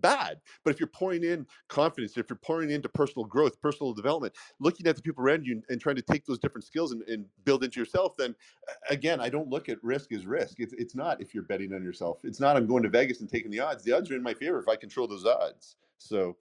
[0.00, 0.40] bad.
[0.64, 4.86] But if you're pouring in confidence if you're pouring into personal growth personal development looking
[4.86, 7.24] at the people around you and, and trying to take those different skills and, and,
[7.44, 8.34] build into yourself then
[8.90, 10.60] again i don't look at risk as risk.
[10.60, 12.20] It's, it's not if you're betting on yourself.
[12.24, 13.82] It's not i'm going to vegas and taking the odds.
[13.82, 15.76] The odds are in my favor if i control those odds.
[15.98, 16.36] So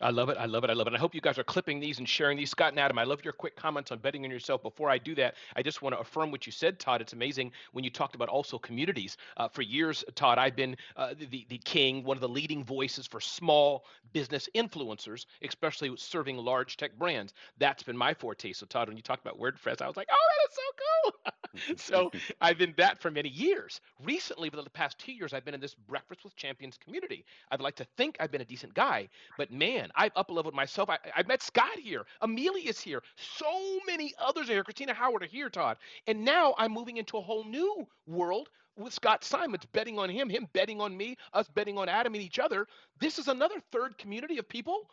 [0.00, 0.38] I love it.
[0.38, 0.70] I love it.
[0.70, 0.94] I love it.
[0.94, 2.50] I hope you guys are clipping these and sharing these.
[2.50, 4.62] Scott and Adam, I love your quick comments on betting on yourself.
[4.62, 7.02] Before I do that, I just want to affirm what you said, Todd.
[7.02, 9.18] It's amazing when you talked about also communities.
[9.36, 13.06] Uh, for years, Todd, I've been uh, the, the king, one of the leading voices
[13.06, 17.34] for small business influencers, especially serving large tech brands.
[17.58, 18.52] That's been my forte.
[18.54, 22.10] So, Todd, when you talked about WordPress, I was like, oh, that is so cool.
[22.12, 23.80] so, I've been that for many years.
[24.02, 27.24] Recently, for the past two years, I've been in this Breakfast with Champions community.
[27.50, 30.90] I'd like to think I've been a decent guy, but man, I've up leveled myself.
[30.90, 32.04] I, I met Scott here.
[32.20, 33.02] Amelia's here.
[33.16, 34.64] So many others are here.
[34.64, 35.76] Christina Howard are here, Todd.
[36.06, 40.28] And now I'm moving into a whole new world with Scott Simons betting on him,
[40.28, 42.66] him betting on me, us betting on Adam and each other.
[42.98, 44.88] This is another third community of people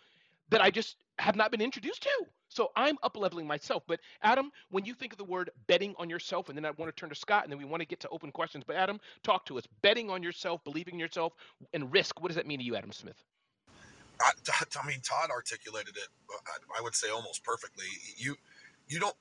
[0.49, 2.25] that I just have not been introduced to.
[2.49, 3.83] So I'm up leveling myself.
[3.87, 6.93] But Adam, when you think of the word betting on yourself, and then I want
[6.95, 8.63] to turn to Scott, and then we want to get to open questions.
[8.65, 9.65] But Adam, talk to us.
[9.81, 11.33] Betting on yourself, believing in yourself,
[11.73, 12.21] and risk.
[12.21, 13.21] What does that mean to you, Adam Smith?
[14.21, 14.31] I,
[14.83, 16.07] I mean, Todd articulated it.
[16.77, 17.85] I would say almost perfectly.
[18.17, 18.35] You,
[18.87, 19.15] you don't.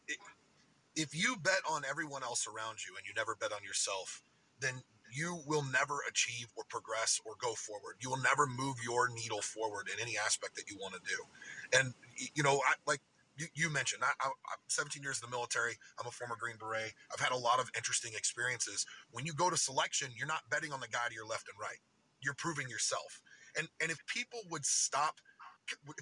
[0.95, 4.23] If you bet on everyone else around you and you never bet on yourself,
[4.61, 4.83] then
[5.13, 7.97] you will never achieve or progress or go forward.
[8.01, 11.79] You will never move your needle forward in any aspect that you want to do.
[11.79, 11.95] And
[12.35, 13.01] you know, I, like
[13.37, 14.33] you, you mentioned, I, am
[14.69, 15.77] 17 years in the military.
[16.01, 16.93] I'm a former Green Beret.
[17.13, 18.87] I've had a lot of interesting experiences.
[19.13, 21.61] When you go to selection, you're not betting on the guy to your left and
[21.61, 21.79] right.
[22.23, 23.21] You're proving yourself.
[23.59, 25.21] And and if people would stop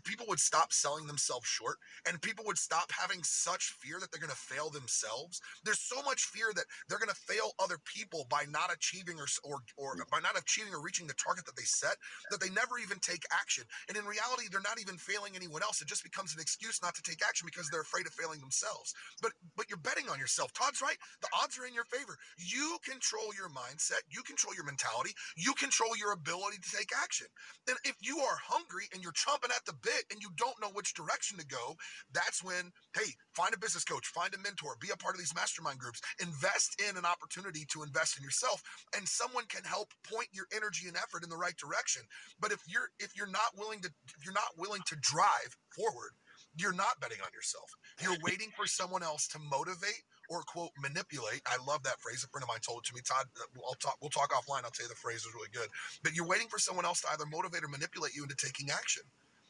[0.05, 1.77] people would stop selling themselves short
[2.09, 5.41] and people would stop having such fear that they're going to fail themselves.
[5.65, 9.27] There's so much fear that they're going to fail other people by not achieving or,
[9.45, 10.11] or, or mm.
[10.11, 11.97] by not achieving or reaching the target that they set
[12.31, 13.65] that they never even take action.
[13.89, 15.81] And in reality, they're not even failing anyone else.
[15.81, 18.95] It just becomes an excuse not to take action because they're afraid of failing themselves.
[19.23, 20.53] But but you're betting on yourself.
[20.53, 20.99] Todd's right.
[21.23, 22.17] The odds are in your favor.
[22.39, 24.03] You control your mindset.
[24.11, 25.15] You control your mentality.
[25.37, 27.27] You control your ability to take action.
[27.69, 30.71] And if you are hungry and you're chomping at the bit and you don't know
[30.73, 31.77] which direction to go,
[32.13, 35.35] that's when, hey, find a business coach, find a mentor, be a part of these
[35.35, 38.63] mastermind groups, invest in an opportunity to invest in yourself,
[38.97, 42.03] and someone can help point your energy and effort in the right direction.
[42.41, 46.13] But if you're if you're not willing to if you're not willing to drive forward,
[46.57, 47.71] you're not betting on yourself.
[48.03, 51.43] You're waiting for someone else to motivate or quote manipulate.
[51.47, 52.25] I love that phrase.
[52.25, 53.01] A friend of mine told it to me.
[53.05, 53.27] Todd,
[53.67, 53.97] I'll talk.
[54.01, 54.65] We'll talk offline.
[54.65, 55.69] I'll tell you the phrase is really good.
[56.03, 59.03] But you're waiting for someone else to either motivate or manipulate you into taking action.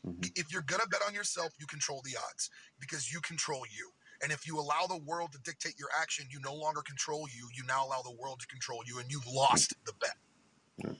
[0.06, 0.32] Mm-hmm.
[0.34, 2.50] If you're gonna bet on yourself, you control the odds
[2.80, 3.90] because you control you.
[4.22, 7.48] And if you allow the world to dictate your action, you no longer control you.
[7.54, 10.96] You now allow the world to control you, and you've lost the bet.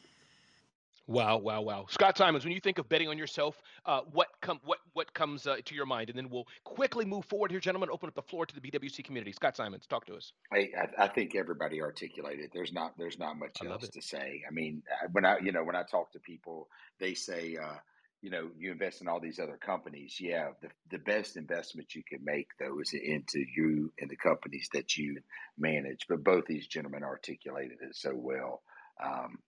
[1.06, 1.86] Wow, wow, wow.
[1.90, 5.46] Scott Simons, when you think of betting on yourself, uh, what come what what comes
[5.46, 6.08] uh, to your mind?
[6.08, 7.90] And then we'll quickly move forward here, gentlemen.
[7.92, 9.32] Open up the floor to the BWC community.
[9.32, 10.32] Scott Simons, talk to us.
[10.50, 12.50] I, I, I think everybody articulated.
[12.54, 14.42] There's not there's not much else to say.
[14.48, 17.76] I mean, uh, when I you know when I talk to people, they say, uh,
[18.24, 20.16] you know, you invest in all these other companies.
[20.18, 24.66] Yeah, the the best investment you can make though is into you and the companies
[24.72, 25.18] that you
[25.58, 26.06] manage.
[26.08, 28.62] But both these gentlemen articulated it so well.
[29.04, 29.40] Um,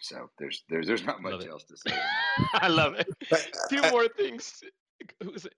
[0.00, 1.96] so there's there's there's not much else to say.
[2.54, 3.06] I love it.
[3.70, 4.64] Two more things.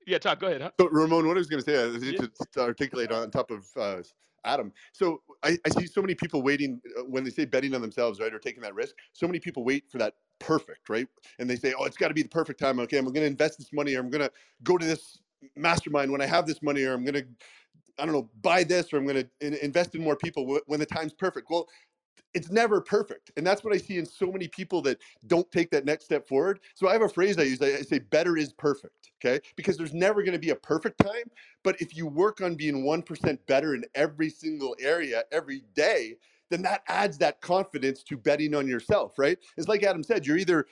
[0.07, 0.61] Yeah, Todd, go ahead.
[0.61, 0.71] Huh?
[0.79, 2.27] So Ramon, what I was going to say, uh, yeah.
[2.53, 4.03] to articulate on top of uh,
[4.45, 4.73] Adam.
[4.93, 8.21] So I, I, see so many people waiting uh, when they say betting on themselves,
[8.21, 8.95] right, or taking that risk.
[9.13, 11.09] So many people wait for that perfect, right?
[11.39, 12.79] And they say, oh, it's got to be the perfect time.
[12.81, 14.31] Okay, I'm going to invest this money, or I'm going to
[14.63, 15.19] go to this
[15.57, 17.27] mastermind when I have this money, or I'm going to
[17.99, 20.87] I don't know, buy this or I'm going to invest in more people when the
[20.87, 21.49] time's perfect.
[21.51, 21.67] Well,
[22.37, 23.33] it's never perfect.
[23.39, 26.29] And that's what I see in so many people that don't take that next step
[26.29, 26.61] forward.
[26.75, 29.11] So I have a phrase I use I say, better is perfect.
[29.25, 29.41] Okay.
[29.57, 31.31] Because there's never going to be a perfect time.
[31.65, 36.17] But if you work on being 1% better in every single area every day,
[36.51, 39.39] then that adds that confidence to betting on yourself, right?
[39.57, 40.67] It's like Adam said, you're either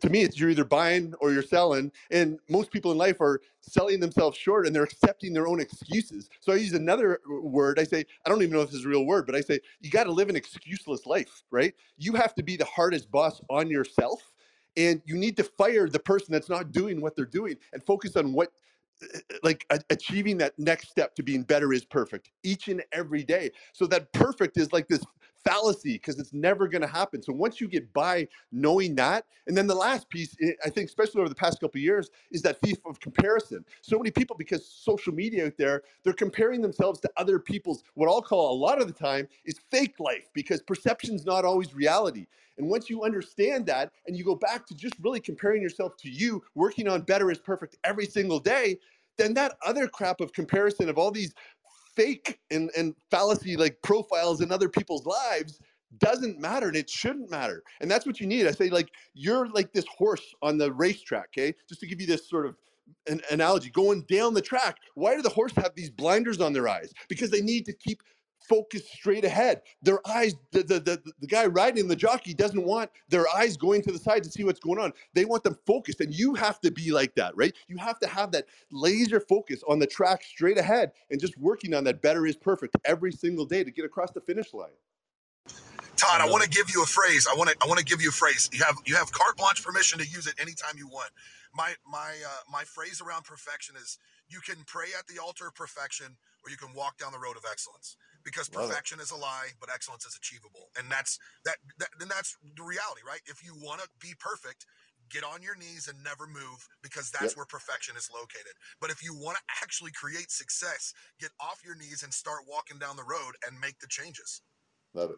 [0.00, 1.92] to me, it's you're either buying or you're selling.
[2.10, 6.30] And most people in life are selling themselves short and they're accepting their own excuses.
[6.40, 7.78] So I use another word.
[7.78, 9.60] I say, I don't even know if this is a real word, but I say,
[9.80, 11.74] you got to live an excuseless life, right?
[11.98, 14.22] You have to be the hardest boss on yourself.
[14.76, 18.16] And you need to fire the person that's not doing what they're doing and focus
[18.16, 18.52] on what
[19.02, 23.50] uh, like achieving that next step to being better is perfect each and every day.
[23.72, 25.02] So that perfect is like this
[25.44, 27.22] fallacy because it's never going to happen.
[27.22, 30.88] So once you get by knowing that, and then the last piece, eh, I think,
[30.88, 33.64] especially over the past couple years, is that thief of comparison.
[33.82, 38.08] So many people, because social media out there, they're comparing themselves to other people's what
[38.08, 42.26] I'll call a lot of the time is fake life because perception's not always reality.
[42.58, 46.10] And once you understand that and you go back to just really comparing yourself to
[46.10, 48.78] you, working on better is perfect every single day,
[49.16, 51.34] then that other crap of comparison of all these
[51.98, 55.60] fake and, and fallacy like profiles in other people's lives
[55.98, 57.62] doesn't matter and it shouldn't matter.
[57.80, 58.46] And that's what you need.
[58.46, 61.54] I say, like, you're like this horse on the racetrack, okay?
[61.68, 62.56] Just to give you this sort of
[63.08, 64.76] an analogy, going down the track.
[64.94, 66.92] Why do the horse have these blinders on their eyes?
[67.08, 68.02] Because they need to keep
[68.48, 69.62] focused straight ahead.
[69.82, 73.82] Their eyes, the, the, the, the guy riding the jockey doesn't want their eyes going
[73.82, 74.92] to the side to see what's going on.
[75.14, 76.00] They want them focused.
[76.00, 77.54] And you have to be like that, right?
[77.68, 81.74] You have to have that laser focus on the track straight ahead and just working
[81.74, 84.70] on that better is perfect every single day to get across the finish line.
[85.96, 87.26] Todd, I want to give you a phrase.
[87.30, 88.48] I want to I want to give you a phrase.
[88.52, 91.10] You have you have carte blanche permission to use it anytime you want.
[91.52, 95.56] My my uh, my phrase around perfection is you can pray at the altar of
[95.56, 99.02] perfection or you can walk down the road of excellence because Love perfection it.
[99.02, 100.70] is a lie, but excellence is achievable.
[100.78, 103.20] And that's that, that and that's the reality, right?
[103.26, 104.66] If you want to be perfect,
[105.10, 107.36] get on your knees and never move because that's yep.
[107.36, 108.52] where perfection is located.
[108.80, 112.78] But if you want to actually create success, get off your knees and start walking
[112.78, 114.42] down the road and make the changes.
[114.94, 115.16] Love it.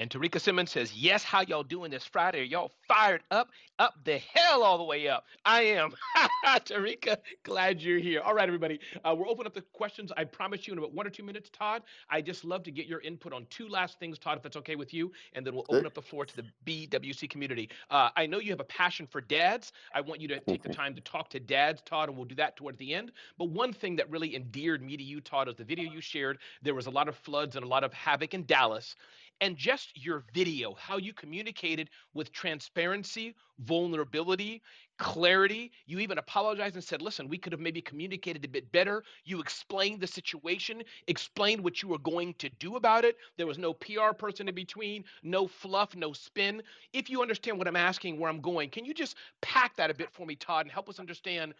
[0.00, 2.40] And Tarika Simmons says, Yes, how y'all doing this Friday?
[2.40, 3.50] Are y'all fired up?
[3.78, 5.26] Up the hell all the way up.
[5.44, 5.92] I am.
[6.46, 8.22] Tarika, glad you're here.
[8.22, 8.80] All right, everybody.
[9.04, 10.10] Uh, we're opening up the questions.
[10.16, 11.82] I promise you in about one or two minutes, Todd.
[12.08, 14.74] I just love to get your input on two last things, Todd, if that's okay
[14.74, 15.12] with you.
[15.34, 17.68] And then we'll open up the floor to the BWC community.
[17.90, 19.72] Uh, I know you have a passion for dads.
[19.94, 22.34] I want you to take the time to talk to dads, Todd, and we'll do
[22.36, 23.12] that toward the end.
[23.36, 26.38] But one thing that really endeared me to you, Todd, is the video you shared.
[26.62, 28.94] There was a lot of floods and a lot of havoc in Dallas
[29.40, 34.62] and just your video, how you communicated with transparency, vulnerability,
[34.98, 35.72] clarity.
[35.86, 39.02] You even apologized and said, listen, we could have maybe communicated a bit better.
[39.24, 43.16] You explained the situation, explained what you were going to do about it.
[43.36, 46.62] There was no PR person in between, no fluff, no spin.
[46.92, 49.94] If you understand what I'm asking, where I'm going, can you just pack that a
[49.94, 51.54] bit for me, Todd, and help us understand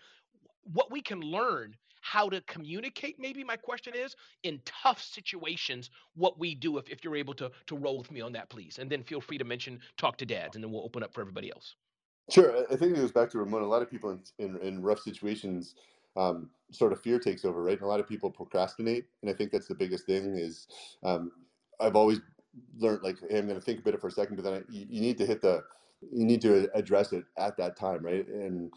[0.74, 6.38] what we can learn how to communicate maybe my question is in tough situations what
[6.38, 8.90] we do if, if you're able to to roll with me on that please and
[8.90, 11.51] then feel free to mention talk to dads and then we'll open up for everybody
[11.51, 11.76] else
[12.30, 13.62] Sure, I think it goes back to Ramon.
[13.62, 15.74] A lot of people in in, in rough situations,
[16.16, 17.74] um, sort of fear takes over, right?
[17.74, 20.36] And a lot of people procrastinate, and I think that's the biggest thing.
[20.38, 20.68] Is
[21.03, 21.32] um,
[21.80, 22.20] I've always
[22.78, 24.62] learned like, hey, I'm going to think about it for a second, but then I,
[24.72, 25.64] you, you need to hit the
[26.03, 28.26] you need to address it at that time, right?
[28.28, 28.72] And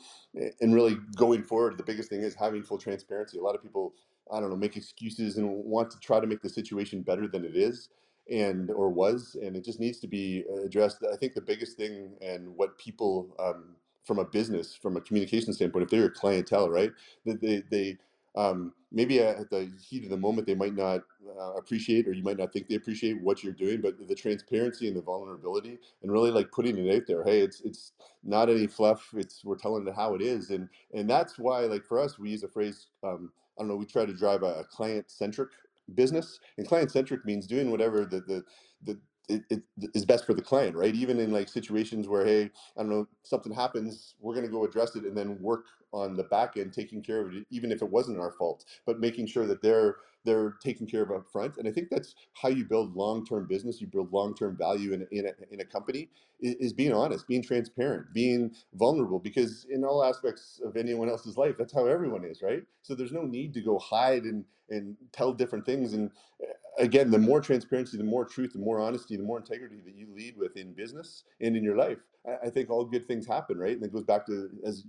[0.62, 3.38] and really going forward, the biggest thing is having full transparency.
[3.40, 3.94] A lot of people,
[4.32, 7.46] I don't know, make excuses and want to try to make the situation better than
[7.46, 7.90] it is
[8.32, 11.04] and or was, and it just needs to be addressed.
[11.12, 15.54] I think the biggest thing and what people um, from a business, from a communication
[15.54, 16.92] standpoint, if they're a clientele, right,
[17.26, 17.98] that they they
[18.36, 21.02] um, maybe at the heat of the moment they might not
[21.40, 24.88] uh, appreciate or you might not think they appreciate what you're doing but the transparency
[24.88, 28.68] and the vulnerability and really like putting it out there hey it's it's not any
[28.68, 32.20] fluff it's we're telling it how it is and and that's why like for us
[32.20, 35.10] we use a phrase um, i don't know we try to drive a, a client
[35.10, 35.50] centric
[35.96, 38.44] business and client centric means doing whatever the the
[38.84, 39.64] the it, it
[39.94, 40.94] is best for the client, right?
[40.96, 44.66] Even in like situations where, hey, I don't know, something happens, we're going to go
[44.66, 47.82] address it and then work on the back end, taking care of it, even if
[47.82, 51.58] it wasn't our fault, but making sure that they're they're taken care of up front.
[51.58, 53.82] And I think that's how you build long term business.
[53.82, 57.28] You build long term value in, in, a, in a company is, is, being honest,
[57.28, 62.24] being transparent, being vulnerable, because in all aspects of anyone else's life, that's how everyone
[62.24, 62.64] is, right?
[62.82, 65.94] So there's no need to go hide and, and tell different things.
[65.94, 66.10] And
[66.42, 66.46] eh,
[66.80, 70.08] again, the more transparency, the more truth, the more honesty, the more integrity that you
[70.16, 73.58] lead with in business and in your life, I, I think all good things happen,
[73.58, 73.76] right?
[73.76, 74.86] And it goes back to, as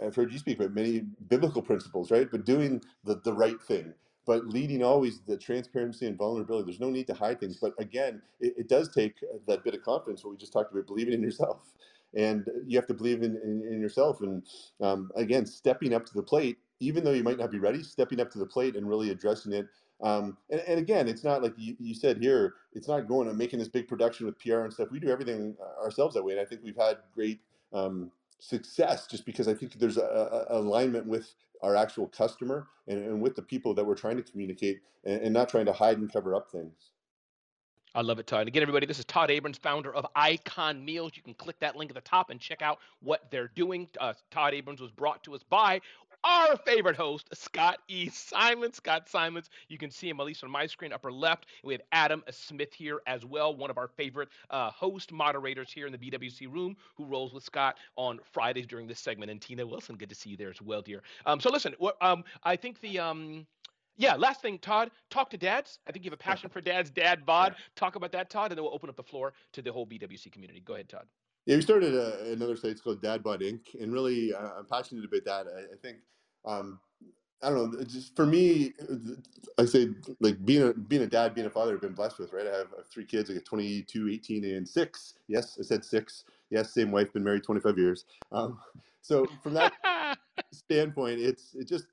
[0.00, 2.30] I've heard you speak about many biblical principles, right?
[2.30, 3.94] But doing the, the right thing,
[4.26, 6.66] but leading always the transparency and vulnerability.
[6.66, 7.58] There's no need to hide things.
[7.60, 9.16] But again, it, it does take
[9.46, 11.72] that bit of confidence, what we just talked about, believing in yourself.
[12.14, 14.20] And you have to believe in, in, in yourself.
[14.20, 14.42] And
[14.80, 18.20] um, again, stepping up to the plate, even though you might not be ready, stepping
[18.20, 19.66] up to the plate and really addressing it.
[20.02, 23.38] Um, and, and, again, it's not like you, you said here, it's not going and
[23.38, 24.88] making this big production with PR and stuff.
[24.90, 26.32] We do everything ourselves that way.
[26.32, 27.38] And I think we've had great
[27.72, 28.10] um,
[28.42, 31.32] success just because I think there's a, a alignment with
[31.62, 35.32] our actual customer and, and, with the people that we're trying to communicate and, and,
[35.32, 36.90] not trying to hide and cover up things.
[37.94, 38.48] I love it, Todd.
[38.48, 41.12] Again, everybody, this is Todd Abrams, founder of Icon Meals.
[41.14, 43.86] You can click that link at the top and check out what they're doing.
[44.00, 45.80] Uh, Todd Abrams was brought to us by
[46.24, 48.08] our favorite host, Scott E.
[48.08, 48.76] Simons.
[48.76, 51.46] Scott Simons, you can see him at least on my screen, upper left.
[51.64, 55.86] We have Adam Smith here as well, one of our favorite uh, host moderators here
[55.86, 59.30] in the BWC room, who rolls with Scott on Fridays during this segment.
[59.30, 61.02] And Tina Wilson, good to see you there as well, dear.
[61.26, 63.46] Um, so listen, what, um, I think the um,
[63.96, 65.78] yeah, last thing, Todd, talk to dads.
[65.86, 67.54] I think you have a passion for dads, dad bod.
[67.76, 70.32] Talk about that, Todd, and then we'll open up the floor to the whole BWC
[70.32, 70.60] community.
[70.60, 71.06] Go ahead, Todd.
[71.46, 72.72] Yeah, we started a, uh, another site.
[72.72, 73.74] It's called Dad Bod Inc.
[73.80, 75.52] And really, uh, I'm passionate about that.
[75.52, 75.98] I, I think
[76.44, 76.78] um,
[77.42, 77.84] I don't know.
[77.84, 78.72] Just for me,
[79.58, 79.88] I say
[80.20, 82.32] like being a being a dad, being a father, I've been blessed with.
[82.32, 83.30] Right, I have, I have three kids.
[83.30, 85.14] I got 22, 18, and six.
[85.28, 86.24] Yes, I said six.
[86.50, 88.04] Yes, same wife, been married 25 years.
[88.30, 88.58] Um,
[89.00, 89.72] so from that
[90.52, 91.86] standpoint, it's it just.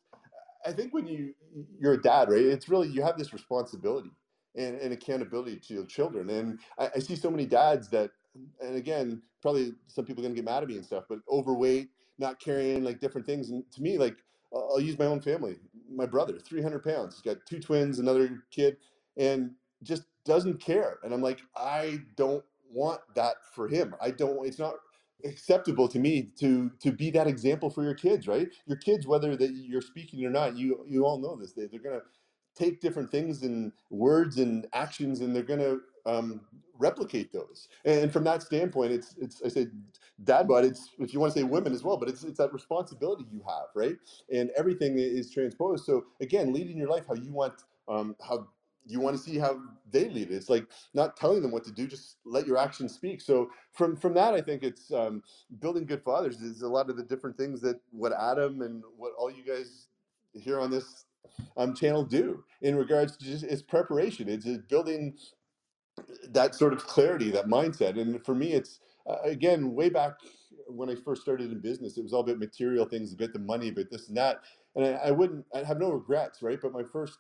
[0.66, 1.34] I think when you
[1.80, 2.42] you're a dad, right?
[2.42, 4.12] It's really you have this responsibility
[4.56, 6.30] and, and accountability to your children.
[6.30, 8.12] And I, I see so many dads that,
[8.62, 11.90] and again, probably some people are gonna get mad at me and stuff, but overweight,
[12.18, 13.50] not carrying like different things.
[13.50, 14.18] And to me, like
[14.54, 15.58] I'll use my own family.
[15.92, 17.16] My brother, 300 pounds.
[17.16, 18.78] He's got two twins, another kid,
[19.18, 19.52] and
[19.84, 21.00] just doesn't care.
[21.04, 23.96] And I'm like, I don't want that for him.
[24.02, 24.46] I don't.
[24.46, 24.76] It's not
[25.26, 28.28] acceptable to me to to be that example for your kids.
[28.28, 28.50] Right?
[28.66, 31.54] Your kids, whether that you're speaking or not, you you all know this.
[31.54, 32.02] They, they're gonna
[32.56, 36.42] take different things and words and actions, and they're gonna um,
[36.80, 37.68] replicate those.
[37.86, 39.68] And from that standpoint, it's it's I say
[40.24, 40.66] dad bod.
[40.66, 43.44] It's if you want to say women as well, but it's it's that responsibility you
[43.48, 43.98] have, right?
[44.34, 45.86] And everything is transposed.
[45.86, 47.54] So again, leading your life how you want,
[47.88, 48.48] um, how
[48.88, 49.60] you want to see how
[49.92, 50.32] they lead.
[50.32, 50.36] It.
[50.36, 53.22] It's like not telling them what to do, just let your actions speak.
[53.22, 55.22] So from from that, I think it's um,
[55.60, 59.12] building good fathers is a lot of the different things that what Adam and what
[59.18, 59.88] all you guys
[60.34, 61.06] here on this
[61.58, 64.30] um, channel do in regards to just its preparation.
[64.30, 65.18] It's building
[66.30, 68.00] that sort of clarity, that mindset.
[68.00, 68.80] And for me, it's
[69.10, 70.14] uh, again way back
[70.68, 73.40] when I first started in business, it was all about material things, a bit the
[73.40, 74.42] money, a bit this and that.
[74.76, 76.60] And I, I wouldn't, I have no regrets, right?
[76.62, 77.20] But my first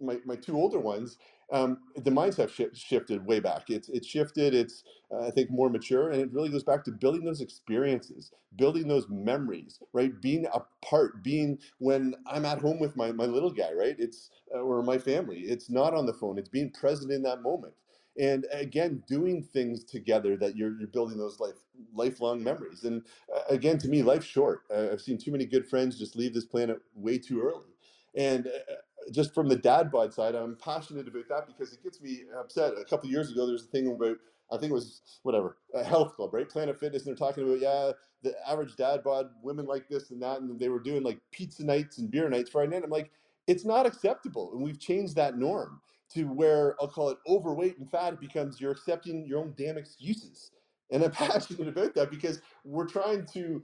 [0.00, 1.18] my, my two older ones,
[1.52, 3.70] um, the mindset sh- shifted way back.
[3.70, 4.54] It's it's shifted.
[4.54, 8.32] It's uh, I think more mature, and it really goes back to building those experiences,
[8.56, 10.20] building those memories, right?
[10.20, 13.96] Being a part, being when I'm at home with my my little guy, right?
[13.98, 15.40] It's uh, or my family.
[15.40, 16.38] It's not on the phone.
[16.38, 17.74] It's being present in that moment,
[18.18, 21.54] and again, doing things together that you're you're building those life
[21.94, 22.84] lifelong memories.
[22.84, 23.02] And
[23.34, 24.62] uh, again, to me, life's short.
[24.74, 27.70] Uh, I've seen too many good friends just leave this planet way too early,
[28.16, 28.74] and uh,
[29.12, 32.74] just from the dad bod side, I'm passionate about that because it gets me upset.
[32.78, 34.18] A couple years ago, there's a thing about
[34.52, 36.48] I think it was whatever a health club, right?
[36.48, 37.92] Planet Fitness, and they're talking about yeah,
[38.22, 41.64] the average dad bod, women like this and that, and they were doing like pizza
[41.64, 42.84] nights and beer nights Friday night.
[42.84, 43.12] I'm like,
[43.46, 45.80] it's not acceptable, and we've changed that norm
[46.14, 48.14] to where I'll call it overweight and fat.
[48.14, 50.52] It becomes you're accepting your own damn excuses,
[50.90, 53.62] and I'm passionate about that because we're trying to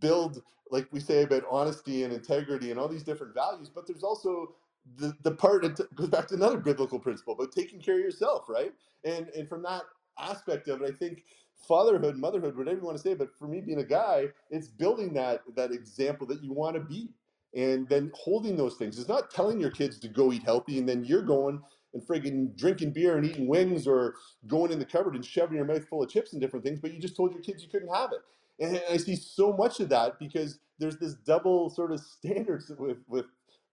[0.00, 4.04] build, like we say about honesty and integrity and all these different values, but there's
[4.04, 4.54] also
[4.96, 8.46] the, the part that goes back to another biblical principle about taking care of yourself,
[8.48, 8.72] right?
[9.04, 9.82] And and from that
[10.18, 11.24] aspect of it, I think
[11.68, 15.14] fatherhood, motherhood, whatever you want to say, but for me being a guy, it's building
[15.14, 17.10] that that example that you want to be.
[17.54, 18.98] And then holding those things.
[18.98, 21.60] It's not telling your kids to go eat healthy and then you're going
[21.94, 24.14] and friggin' drinking beer and eating wings or
[24.46, 26.92] going in the cupboard and shoving your mouth full of chips and different things, but
[26.92, 28.20] you just told your kids you couldn't have it.
[28.60, 32.98] And I see so much of that because there's this double sort of standards with
[33.08, 33.26] with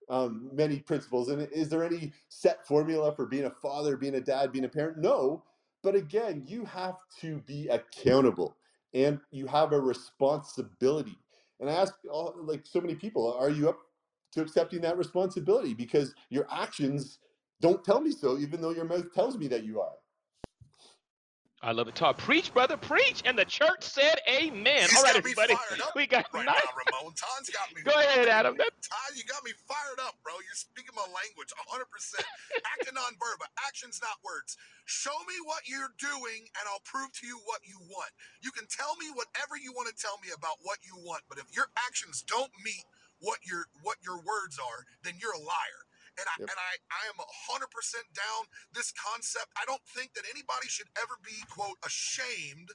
[0.08, 1.28] um, many principles.
[1.28, 4.68] And is there any set formula for being a father, being a dad, being a
[4.68, 4.98] parent?
[4.98, 5.44] No.
[5.82, 8.56] But again, you have to be accountable
[8.92, 11.16] and you have a responsibility.
[11.60, 13.78] And I ask all, like so many people, are you up
[14.32, 15.74] to accepting that responsibility?
[15.74, 17.18] Because your actions
[17.60, 19.92] don't tell me so, even though your mouth tells me that you are.
[21.60, 22.16] I love it, Todd.
[22.16, 23.20] Preach, brother, preach.
[23.28, 24.88] And the church said amen.
[24.88, 25.52] He's All right, got everybody.
[25.52, 26.56] fired up We got right nine.
[26.56, 27.12] now, Ramon.
[27.20, 27.84] Todd's got me.
[27.84, 28.56] Go ahead, Adam.
[28.56, 30.32] That- Todd, you got me fired up, bro.
[30.40, 31.84] You're speaking my language 100%.
[32.80, 34.56] Acting on verba, actions, not words.
[34.86, 38.12] Show me what you're doing, and I'll prove to you what you want.
[38.40, 41.36] You can tell me whatever you want to tell me about what you want, but
[41.36, 42.88] if your actions don't meet
[43.20, 45.84] what your what your words are, then you're a liar.
[46.20, 46.50] And I Yep.
[46.52, 47.18] and I, I am
[47.48, 48.46] hundred percent down
[48.76, 49.48] this concept.
[49.56, 52.70] I don't think that anybody should ever be quote ashamed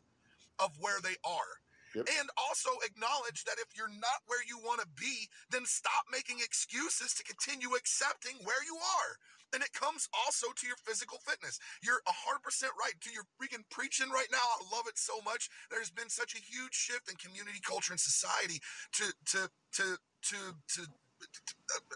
[0.59, 1.61] of where they are.
[1.95, 2.09] Yep.
[2.19, 6.43] And also acknowledge that if you're not where you want to be, then stop making
[6.43, 9.15] excuses to continue accepting where you are.
[9.53, 11.59] And it comes also to your physical fitness.
[11.81, 12.99] You're 100% right.
[12.99, 15.47] To your freaking preaching right now, I love it so much.
[15.71, 18.59] There's been such a huge shift in community culture and society
[18.99, 20.89] to to to to to, to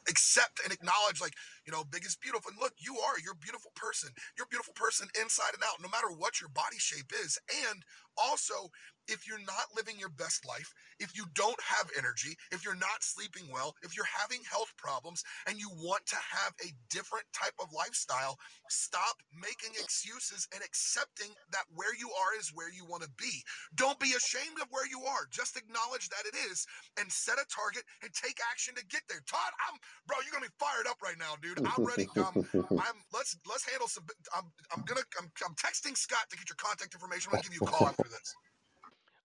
[0.09, 1.33] accept and acknowledge like
[1.65, 2.51] you know big is beautiful.
[2.51, 4.09] And look you are you're a beautiful person.
[4.37, 7.39] You're a beautiful person inside and out no matter what your body shape is.
[7.69, 7.83] And
[8.19, 8.69] also
[9.07, 13.01] if you're not living your best life if you don't have energy if you're not
[13.01, 17.55] sleeping well if you're having health problems and you want to have a different type
[17.59, 18.37] of lifestyle
[18.69, 23.41] stop making excuses and accepting that where you are is where you want to be
[23.75, 26.65] don't be ashamed of where you are just acknowledge that it is
[26.99, 30.45] and set a target and take action to get there todd i'm bro you're gonna
[30.45, 34.03] be fired up right now dude i'm ready um, I'm let's let's handle some.
[34.35, 34.45] I'm
[34.75, 37.29] I'm gonna I'm, I'm texting Scott to get your contact information.
[37.29, 38.35] I'm gonna give you a call after this.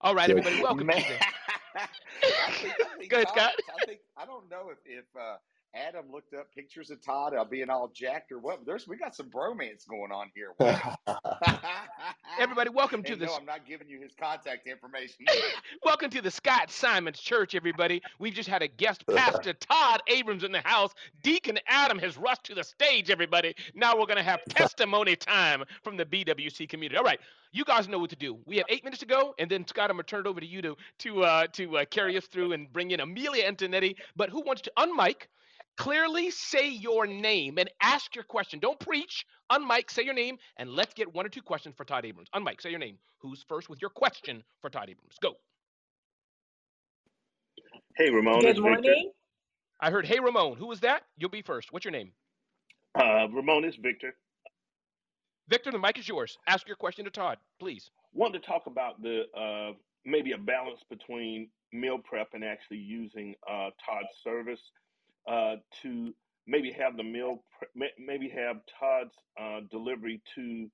[0.00, 0.62] All right, everybody.
[0.62, 1.02] Welcome Man.
[1.02, 1.18] to
[1.76, 3.52] I think, I think Go ahead, Scott.
[3.68, 5.36] I think I don't know if if uh,
[5.74, 8.64] Adam looked up pictures of Todd uh, being all jacked or what.
[8.64, 10.54] There's we got some bromance going on here.
[12.38, 12.70] everybody.
[12.70, 13.28] Welcome to and this.
[13.28, 15.26] no, I'm not giving you his contact information.
[15.84, 18.02] Welcome to the Scott Simons Church, everybody.
[18.20, 20.92] We've just had a guest pastor, Todd Abrams, in the house.
[21.22, 23.54] Deacon Adam has rushed to the stage, everybody.
[23.74, 26.96] Now we're going to have testimony time from the BWC community.
[26.98, 27.18] All right,
[27.50, 28.38] you guys know what to do.
[28.46, 30.38] We have eight minutes to go, and then Scott, I'm going to turn it over
[30.38, 33.96] to you to to uh, to uh, carry us through and bring in Amelia Antonetti.
[34.14, 35.26] But who wants to unmic?
[35.76, 38.60] Clearly say your name and ask your question.
[38.60, 39.26] Don't preach.
[39.50, 42.28] Unmic, say your name, and let's get one or two questions for Todd Abrams.
[42.34, 42.96] Unmic, say your name.
[43.18, 45.16] Who's first with your question for Todd Abrams?
[45.20, 45.34] Go.
[47.96, 48.40] Hey, Ramon.
[48.40, 48.70] Good it's Victor.
[48.70, 49.10] morning.
[49.80, 50.56] I heard, hey, Ramon.
[50.56, 51.02] Who was that?
[51.16, 51.72] You'll be first.
[51.72, 52.12] What's your name?
[52.98, 54.14] Uh, Ramon, it's Victor.
[55.48, 56.38] Victor, the mic is yours.
[56.46, 57.90] Ask your question to Todd, please.
[58.12, 59.72] Wanted to talk about the uh,
[60.06, 64.60] maybe a balance between meal prep and actually using uh, Todd's service
[65.28, 66.14] uh, to
[66.46, 67.42] maybe have the meal
[67.98, 70.70] maybe have Todd's uh, delivery to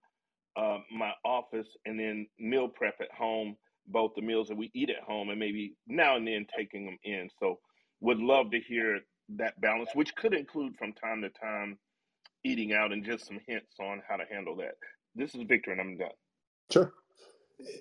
[0.56, 4.90] uh, my office and then meal prep at home, both the meals that we eat
[4.90, 7.28] at home and maybe now and then taking them in.
[7.38, 7.58] So
[8.00, 9.00] would love to hear
[9.36, 11.78] that balance, which could include from time to time
[12.44, 14.74] eating out and just some hints on how to handle that.
[15.14, 16.10] This is Victor, and I'm done.
[16.70, 16.92] Sure.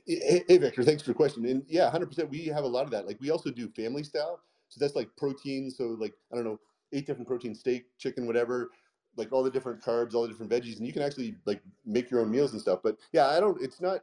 [0.05, 1.45] Hey, Victor, thanks for the question.
[1.45, 2.29] And yeah, 100%.
[2.29, 3.07] We have a lot of that.
[3.07, 4.41] Like, we also do family style.
[4.69, 5.71] So that's like protein.
[5.71, 6.59] So, like, I don't know,
[6.93, 8.69] eight different protein steak, chicken, whatever.
[9.17, 12.11] like all the different carbs, all the different veggies, and you can actually like make
[12.11, 12.81] your own meals and stuff.
[12.83, 13.61] But yeah, I don't.
[13.61, 14.01] It's not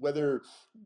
[0.00, 0.42] whether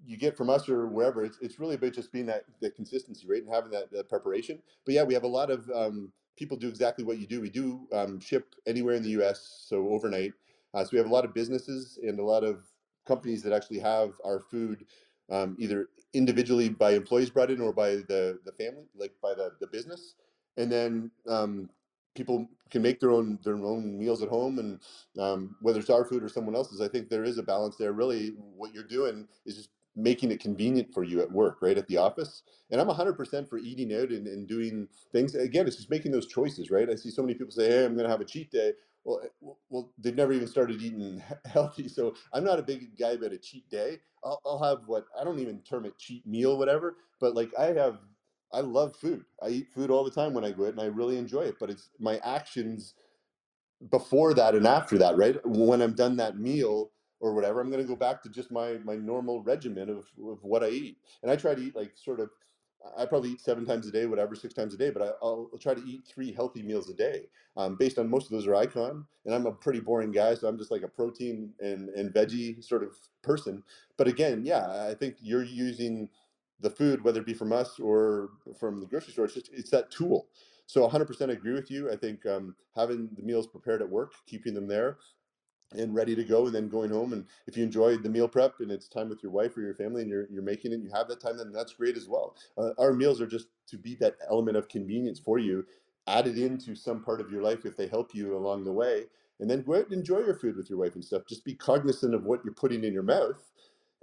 [0.06, 1.24] you get from us or wherever.
[1.24, 4.60] It's it's really about just being that the consistency, right, and having that, that preparation.
[4.86, 7.40] But yeah, we have a lot of um, people do exactly what you do.
[7.40, 9.64] We do um, ship anywhere in the U.S.
[9.68, 10.32] so overnight.
[10.74, 12.64] Uh, so we have a lot of businesses and a lot of
[13.06, 14.86] companies that actually have our food
[15.30, 19.52] um, either individually by employees brought in or by the the family, like by the
[19.60, 20.16] the business,
[20.56, 21.70] and then um,
[22.14, 24.80] people can make their own their own meals at home and
[25.20, 27.92] um, whether it's our food or someone else's i think there is a balance there.
[27.92, 31.86] Really what you're doing is just making it convenient for you at work right at
[31.88, 32.42] the office.
[32.70, 35.34] And i'm 100% for eating out and, and doing things.
[35.34, 36.90] Again it's just making those choices right?
[36.90, 38.72] I see so many people say hey i'm going to have a cheat day.
[39.04, 39.28] Well, eh,
[39.70, 41.88] well, they've never even started eating healthy.
[41.88, 43.98] So I'm not a big guy about a cheat day.
[44.24, 46.96] I'll, I'll have what I don't even term it cheat meal, whatever.
[47.20, 47.98] But like I have
[48.52, 49.24] I love food.
[49.42, 51.56] I eat food all the time when I go out and I really enjoy it.
[51.58, 52.94] But it's my actions
[53.90, 55.36] before that and after that, right?
[55.44, 58.78] When I'm done that meal or whatever, I'm going to go back to just my
[58.84, 60.98] my normal regimen of, of what I eat.
[61.22, 62.30] And I try to eat like sort of
[62.96, 65.58] I probably eat seven times a day, whatever, six times a day, but I, will
[65.60, 67.28] try to eat three healthy meals a day.
[67.56, 70.48] Um, based on most of those are icon, and I'm a pretty boring guy, so
[70.48, 73.62] I'm just like a protein and, and veggie sort of person.
[73.96, 76.08] But again, yeah, I think you're using
[76.60, 79.26] the food, whether it be from us or from the grocery store.
[79.26, 80.28] It's just it's that tool.
[80.66, 81.92] So 100% agree with you.
[81.92, 84.96] I think um, having the meals prepared at work, keeping them there,
[85.74, 88.54] and ready to go and then going home and if you enjoy the meal prep
[88.60, 90.84] and it's time with your wife or your family and you're, you're making it and
[90.84, 92.36] you have that time then that's great as well.
[92.56, 95.64] Uh, our meals are just to be that element of convenience for you
[96.06, 99.04] added into some part of your life if they help you along the way
[99.40, 101.22] and then go out and enjoy your food with your wife and stuff.
[101.26, 103.50] Just be cognizant of what you're putting in your mouth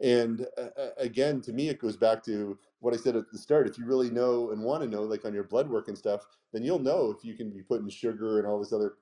[0.01, 3.37] and uh, uh again to me it goes back to what i said at the
[3.37, 5.97] start if you really know and want to know like on your blood work and
[5.97, 8.95] stuff then you'll know if you can be putting sugar and all this other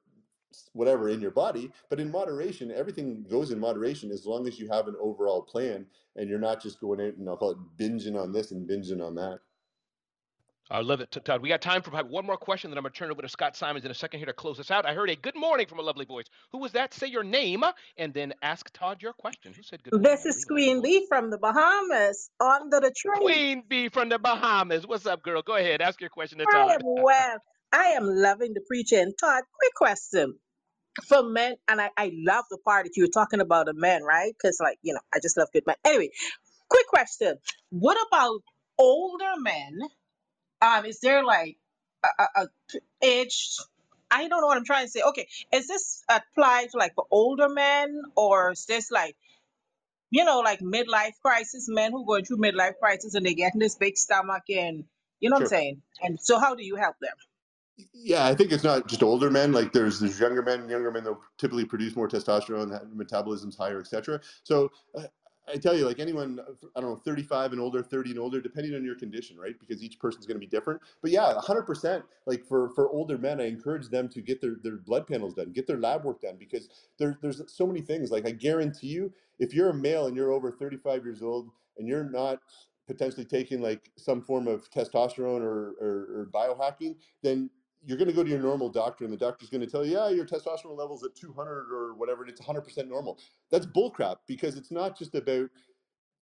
[0.73, 4.67] whatever in your body but in moderation everything goes in moderation as long as you
[4.67, 5.85] have an overall plan
[6.15, 9.05] and you're not just going out and i'll call it binging on this and binging
[9.05, 9.39] on that
[10.71, 11.41] I love it, Todd.
[11.41, 13.29] We got time for one more question, then I'm going to turn it over to
[13.29, 14.85] Scott Simons in a second here to close us out.
[14.85, 16.25] I heard a good morning from a lovely voice.
[16.51, 16.93] Who was that?
[16.93, 19.51] Say your name uh, and then ask Todd your question.
[19.55, 20.11] Who said good morning?
[20.23, 23.11] This is Queen Bee from the Bahamas under the tree.
[23.19, 24.85] Queen Bee from the Bahamas.
[24.85, 25.41] What's up, girl?
[25.41, 25.81] Go ahead.
[25.81, 26.69] Ask your question to Todd.
[26.69, 27.37] I am well.
[27.73, 30.35] I am loving the preacher and Todd, quick question
[31.07, 34.03] for men, and I, I love the part that you were talking about the men,
[34.03, 34.33] right?
[34.33, 35.75] Because, like, you know, I just love good men.
[35.85, 36.11] Anyway,
[36.69, 37.35] quick question.
[37.71, 38.41] What about
[38.79, 39.79] older men?
[40.61, 41.57] Um, is there like
[42.05, 42.47] a, a, a
[43.03, 43.57] age?
[44.11, 45.01] I don't know what I'm trying to say.
[45.03, 49.15] Okay, is this applied to like for older men, or is this like
[50.11, 53.75] you know like midlife crisis men who going through midlife crisis and they getting this
[53.77, 54.85] big stomach and
[55.21, 55.83] you know what I'm saying?
[56.01, 57.28] And so, how do you help them?
[57.93, 59.51] Yeah, I think it's not just older men.
[59.53, 64.21] Like there's there's younger men, younger men that typically produce more testosterone, metabolism's higher, etc.
[64.43, 65.03] So uh,
[65.53, 66.39] I tell you, like anyone,
[66.75, 69.55] I don't know, 35 and older, 30 and older, depending on your condition, right?
[69.59, 70.81] Because each person's going to be different.
[71.01, 72.03] But yeah, 100%.
[72.27, 75.51] Like for for older men, I encourage them to get their their blood panels done,
[75.53, 76.69] get their lab work done, because
[76.99, 78.11] there, there's so many things.
[78.11, 81.87] Like I guarantee you, if you're a male and you're over 35 years old and
[81.87, 82.39] you're not
[82.87, 87.49] potentially taking like some form of testosterone or, or, or biohacking, then
[87.85, 89.93] you're going to go to your normal doctor and the doctor's going to tell you,
[89.93, 93.19] yeah, your testosterone level's at 200 or whatever, and it's 100% normal.
[93.51, 95.49] That's bullcrap because it's not just about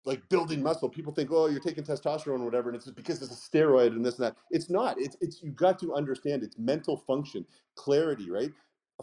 [0.05, 0.89] like building muscle.
[0.89, 4.05] People think, oh, you're taking testosterone or whatever, and it's because it's a steroid and
[4.05, 4.37] this and that.
[4.51, 4.99] It's not.
[4.99, 7.45] It's it's you've got to understand it's mental function,
[7.75, 8.51] clarity, right?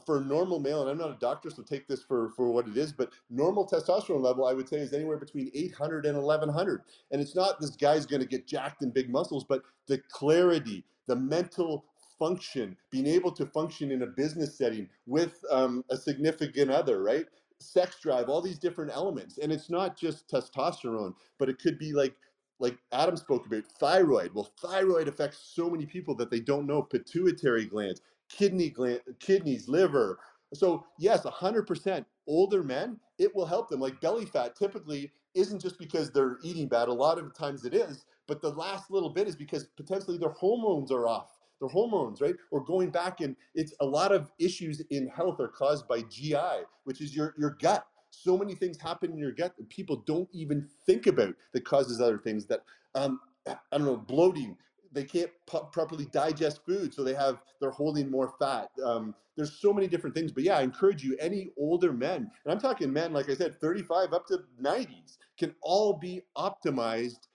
[0.07, 2.67] For a normal male, and I'm not a doctor, so take this for for what
[2.67, 6.83] it is, but normal testosterone level, I would say, is anywhere between 800 and 1100.
[7.13, 10.85] And it's not this guy's going to get jacked and big muscles, but the clarity,
[11.07, 11.85] the mental
[12.19, 17.27] function, being able to function in a business setting with um, a significant other, right?
[17.61, 19.39] Sex drive, all these different elements.
[19.39, 22.15] And it's not just testosterone, but it could be like
[22.61, 24.33] like Adam spoke about thyroid.
[24.33, 29.69] Well, thyroid affects so many people that they don't know pituitary glands, kidney gland, kidneys,
[29.69, 30.19] liver.
[30.55, 33.81] So yes, 100% older men, it will help them.
[33.81, 36.89] Like belly fat typically isn't just because they're eating bad.
[36.89, 40.31] A lot of times it is, but the last little bit is because potentially their
[40.31, 42.35] hormones are off their hormones, right?
[42.51, 46.65] Or going back and it's a lot of issues in health are caused by GI,
[46.85, 47.87] which is your, your gut.
[48.11, 52.01] So many things happen in your gut that people don't even think about that causes
[52.01, 52.61] other things that,
[52.95, 54.57] um, I don't know, bloating,
[54.95, 58.69] they can't properly digest food, so they have they're holding more fat.
[58.85, 61.17] Um, there's so many different things, but yeah, I encourage you.
[61.21, 65.55] Any older men, and I'm talking men, like I said, 35 up to 90s, can
[65.63, 67.27] all be optimized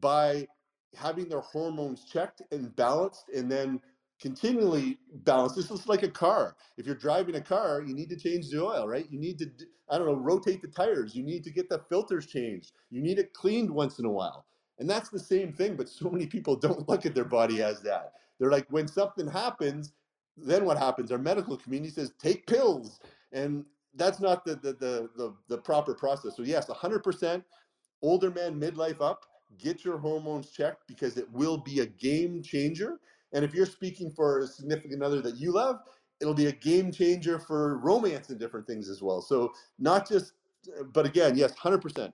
[0.00, 0.48] by
[0.96, 3.80] having their hormones checked and balanced and then
[4.20, 5.54] continually balance.
[5.54, 6.56] This is like a car.
[6.76, 9.06] If you're driving a car, you need to change the oil, right?
[9.10, 9.50] You need to,
[9.90, 11.14] I don't know, rotate the tires.
[11.14, 12.72] You need to get the filters changed.
[12.90, 14.46] You need it cleaned once in a while.
[14.78, 17.82] And that's the same thing, but so many people don't look at their body as
[17.82, 18.14] that.
[18.38, 19.92] They're like, when something happens,
[20.36, 21.12] then what happens?
[21.12, 23.00] Our medical community says, take pills.
[23.32, 23.64] And
[23.94, 26.36] that's not the the the the, the proper process.
[26.36, 27.44] So yes, 100%
[28.02, 29.24] older man midlife up,
[29.58, 32.98] get your hormones checked because it will be a game changer.
[33.32, 35.80] And if you're speaking for a significant other that you love,
[36.20, 39.20] it'll be a game changer for romance and different things as well.
[39.20, 40.34] So not just,
[40.92, 42.12] but again, yes, 100%.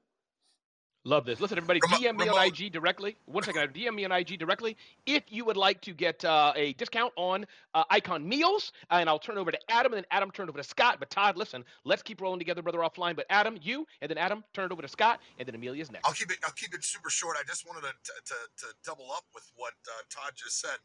[1.05, 1.40] Love this.
[1.40, 3.16] Listen, everybody, DM me on IG directly.
[3.24, 4.76] One second, DM me on IG directly
[5.07, 9.18] if you would like to get uh, a discount on uh, Icon Meals, and I'll
[9.18, 10.96] turn over to Adam, and then Adam turn over to Scott.
[10.98, 13.16] But Todd, listen, let's keep rolling together, brother, offline.
[13.16, 16.07] But Adam, you, and then Adam, turn it over to Scott, and then Amelia's next.
[16.07, 16.36] I'll keep it.
[16.44, 17.38] I'll keep it super short.
[17.40, 17.92] I just wanted to
[18.26, 20.76] to, to double up with what uh, Todd just said.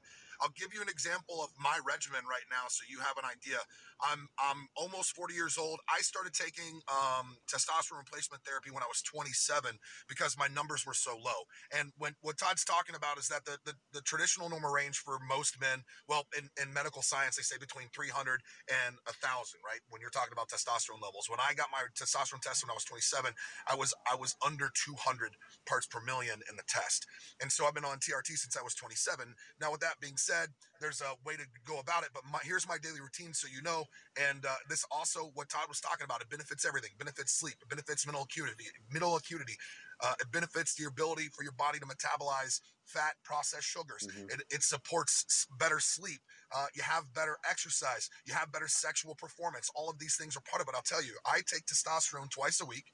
[0.42, 3.60] I'll give you an example of my regimen right now, so you have an idea.
[4.04, 5.80] I'm I'm almost 40 years old.
[5.90, 9.78] I started taking um, testosterone replacement therapy when I was 27
[10.10, 11.48] because my numbers were so low.
[11.74, 15.20] And when what Todd's talking about is that the the, the traditional normal range for
[15.30, 19.82] most men, well, in, in medical science, they say between 300 and a thousand, right?
[19.90, 21.28] When you're talking about testosterone levels.
[21.30, 23.34] When I got my testosterone test when I was 27,
[23.72, 25.36] I was I was under 200
[25.68, 27.08] parts per million in the test.
[27.42, 29.36] And so I've been on TRT since I was 27.
[29.62, 30.50] Now, with that being said,
[30.82, 32.10] there's a way to go about it.
[32.14, 33.86] But my, here's my daily routine, so you know.
[34.30, 36.92] And uh, this also, what Todd was talking about, it benefits everything.
[36.94, 37.56] It benefits sleep.
[37.62, 38.54] It benefits mental acuity.
[38.92, 39.56] Mental acuity.
[40.04, 44.08] Uh, it benefits the ability for your body to metabolize fat, processed sugars.
[44.08, 44.30] Mm-hmm.
[44.30, 46.20] It, it, supports better sleep.
[46.56, 48.10] Uh, you have better exercise.
[48.26, 49.70] You have better sexual performance.
[49.76, 50.76] All of these things are part of it.
[50.76, 52.86] I'll tell you, I take testosterone twice a week.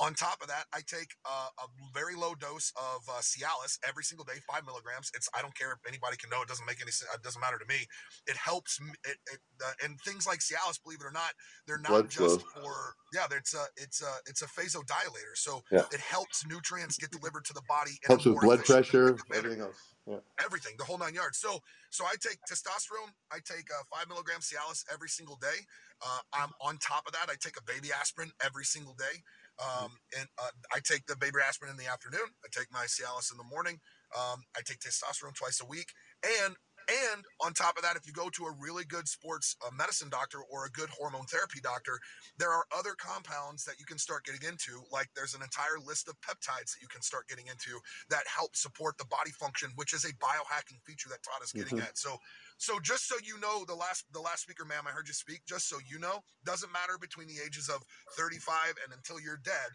[0.00, 4.02] On top of that, I take uh, a very low dose of uh, Cialis every
[4.02, 5.10] single day, five milligrams.
[5.14, 6.42] It's I don't care if anybody can know.
[6.42, 7.10] It doesn't make any sense.
[7.14, 7.86] It doesn't matter to me.
[8.26, 8.80] It helps.
[9.04, 11.30] It, it, uh, and things like Cialis, believe it or not,
[11.66, 12.62] they're not Blood just flow.
[12.62, 13.26] for yeah.
[13.30, 15.34] It's a it's a it's a vasodilator.
[15.34, 15.82] So yeah.
[15.92, 17.92] it helps nutrients get delivered to the body.
[18.04, 19.94] helps with blood pressure, everything else.
[20.06, 20.20] Yeah.
[20.44, 21.38] Everything, the whole nine yards.
[21.38, 23.08] So, so I take testosterone.
[23.32, 25.64] I take uh, five milligrams Cialis every single day.
[26.04, 27.30] Uh, I'm on top of that.
[27.30, 29.22] I take a baby aspirin every single day.
[29.62, 32.26] Um, and uh, I take the baby aspirin in the afternoon.
[32.44, 33.78] I take my Cialis in the morning.
[34.14, 35.90] Um, I take testosterone twice a week.
[36.22, 36.56] And
[36.88, 40.08] and on top of that, if you go to a really good sports uh, medicine
[40.10, 41.98] doctor or a good hormone therapy doctor,
[42.38, 44.84] there are other compounds that you can start getting into.
[44.92, 47.80] Like there's an entire list of peptides that you can start getting into
[48.10, 51.78] that help support the body function, which is a biohacking feature that Todd is getting
[51.78, 51.88] mm-hmm.
[51.88, 51.96] at.
[51.96, 52.18] So
[52.58, 55.42] so just so you know, the last the last speaker, ma'am, I heard you speak.
[55.46, 57.82] Just so you know, doesn't matter between the ages of
[58.16, 59.70] 35 and until you're dead.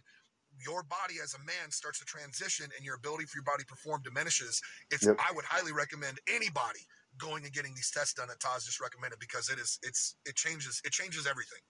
[0.65, 3.67] Your body as a man starts to transition, and your ability for your body to
[3.67, 4.59] perform diminishes.
[4.89, 5.15] It's yep.
[5.19, 6.79] I would highly recommend anybody
[7.17, 10.35] going and getting these tests done that Todd's just recommended because it is it's it
[10.35, 11.61] changes it changes everything.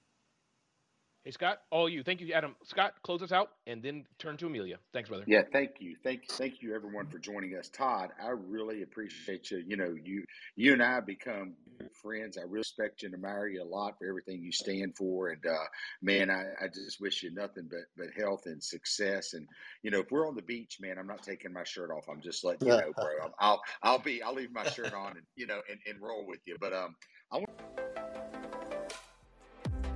[1.29, 2.01] Hey Scott, all you.
[2.01, 2.55] Thank you, Adam.
[2.63, 4.77] Scott, close us out and then turn to Amelia.
[4.93, 5.25] Thanks, brother.
[5.27, 5.95] Yeah, thank you.
[6.03, 7.69] Thank thank you everyone for joining us.
[7.69, 9.63] Todd, I really appreciate you.
[9.63, 10.23] You know, you
[10.55, 11.53] you and I become
[12.01, 12.35] friends.
[12.39, 15.27] I respect you and admire you a lot for everything you stand for.
[15.27, 15.67] And uh,
[16.01, 19.35] man, I, I just wish you nothing but but health and success.
[19.35, 19.47] And
[19.83, 22.05] you know, if we're on the beach, man, I'm not taking my shirt off.
[22.09, 23.29] I'm just letting you know, bro.
[23.39, 26.39] I'll I'll be I'll leave my shirt on and you know and, and roll with
[26.47, 26.57] you.
[26.59, 26.95] But um
[27.31, 27.88] I want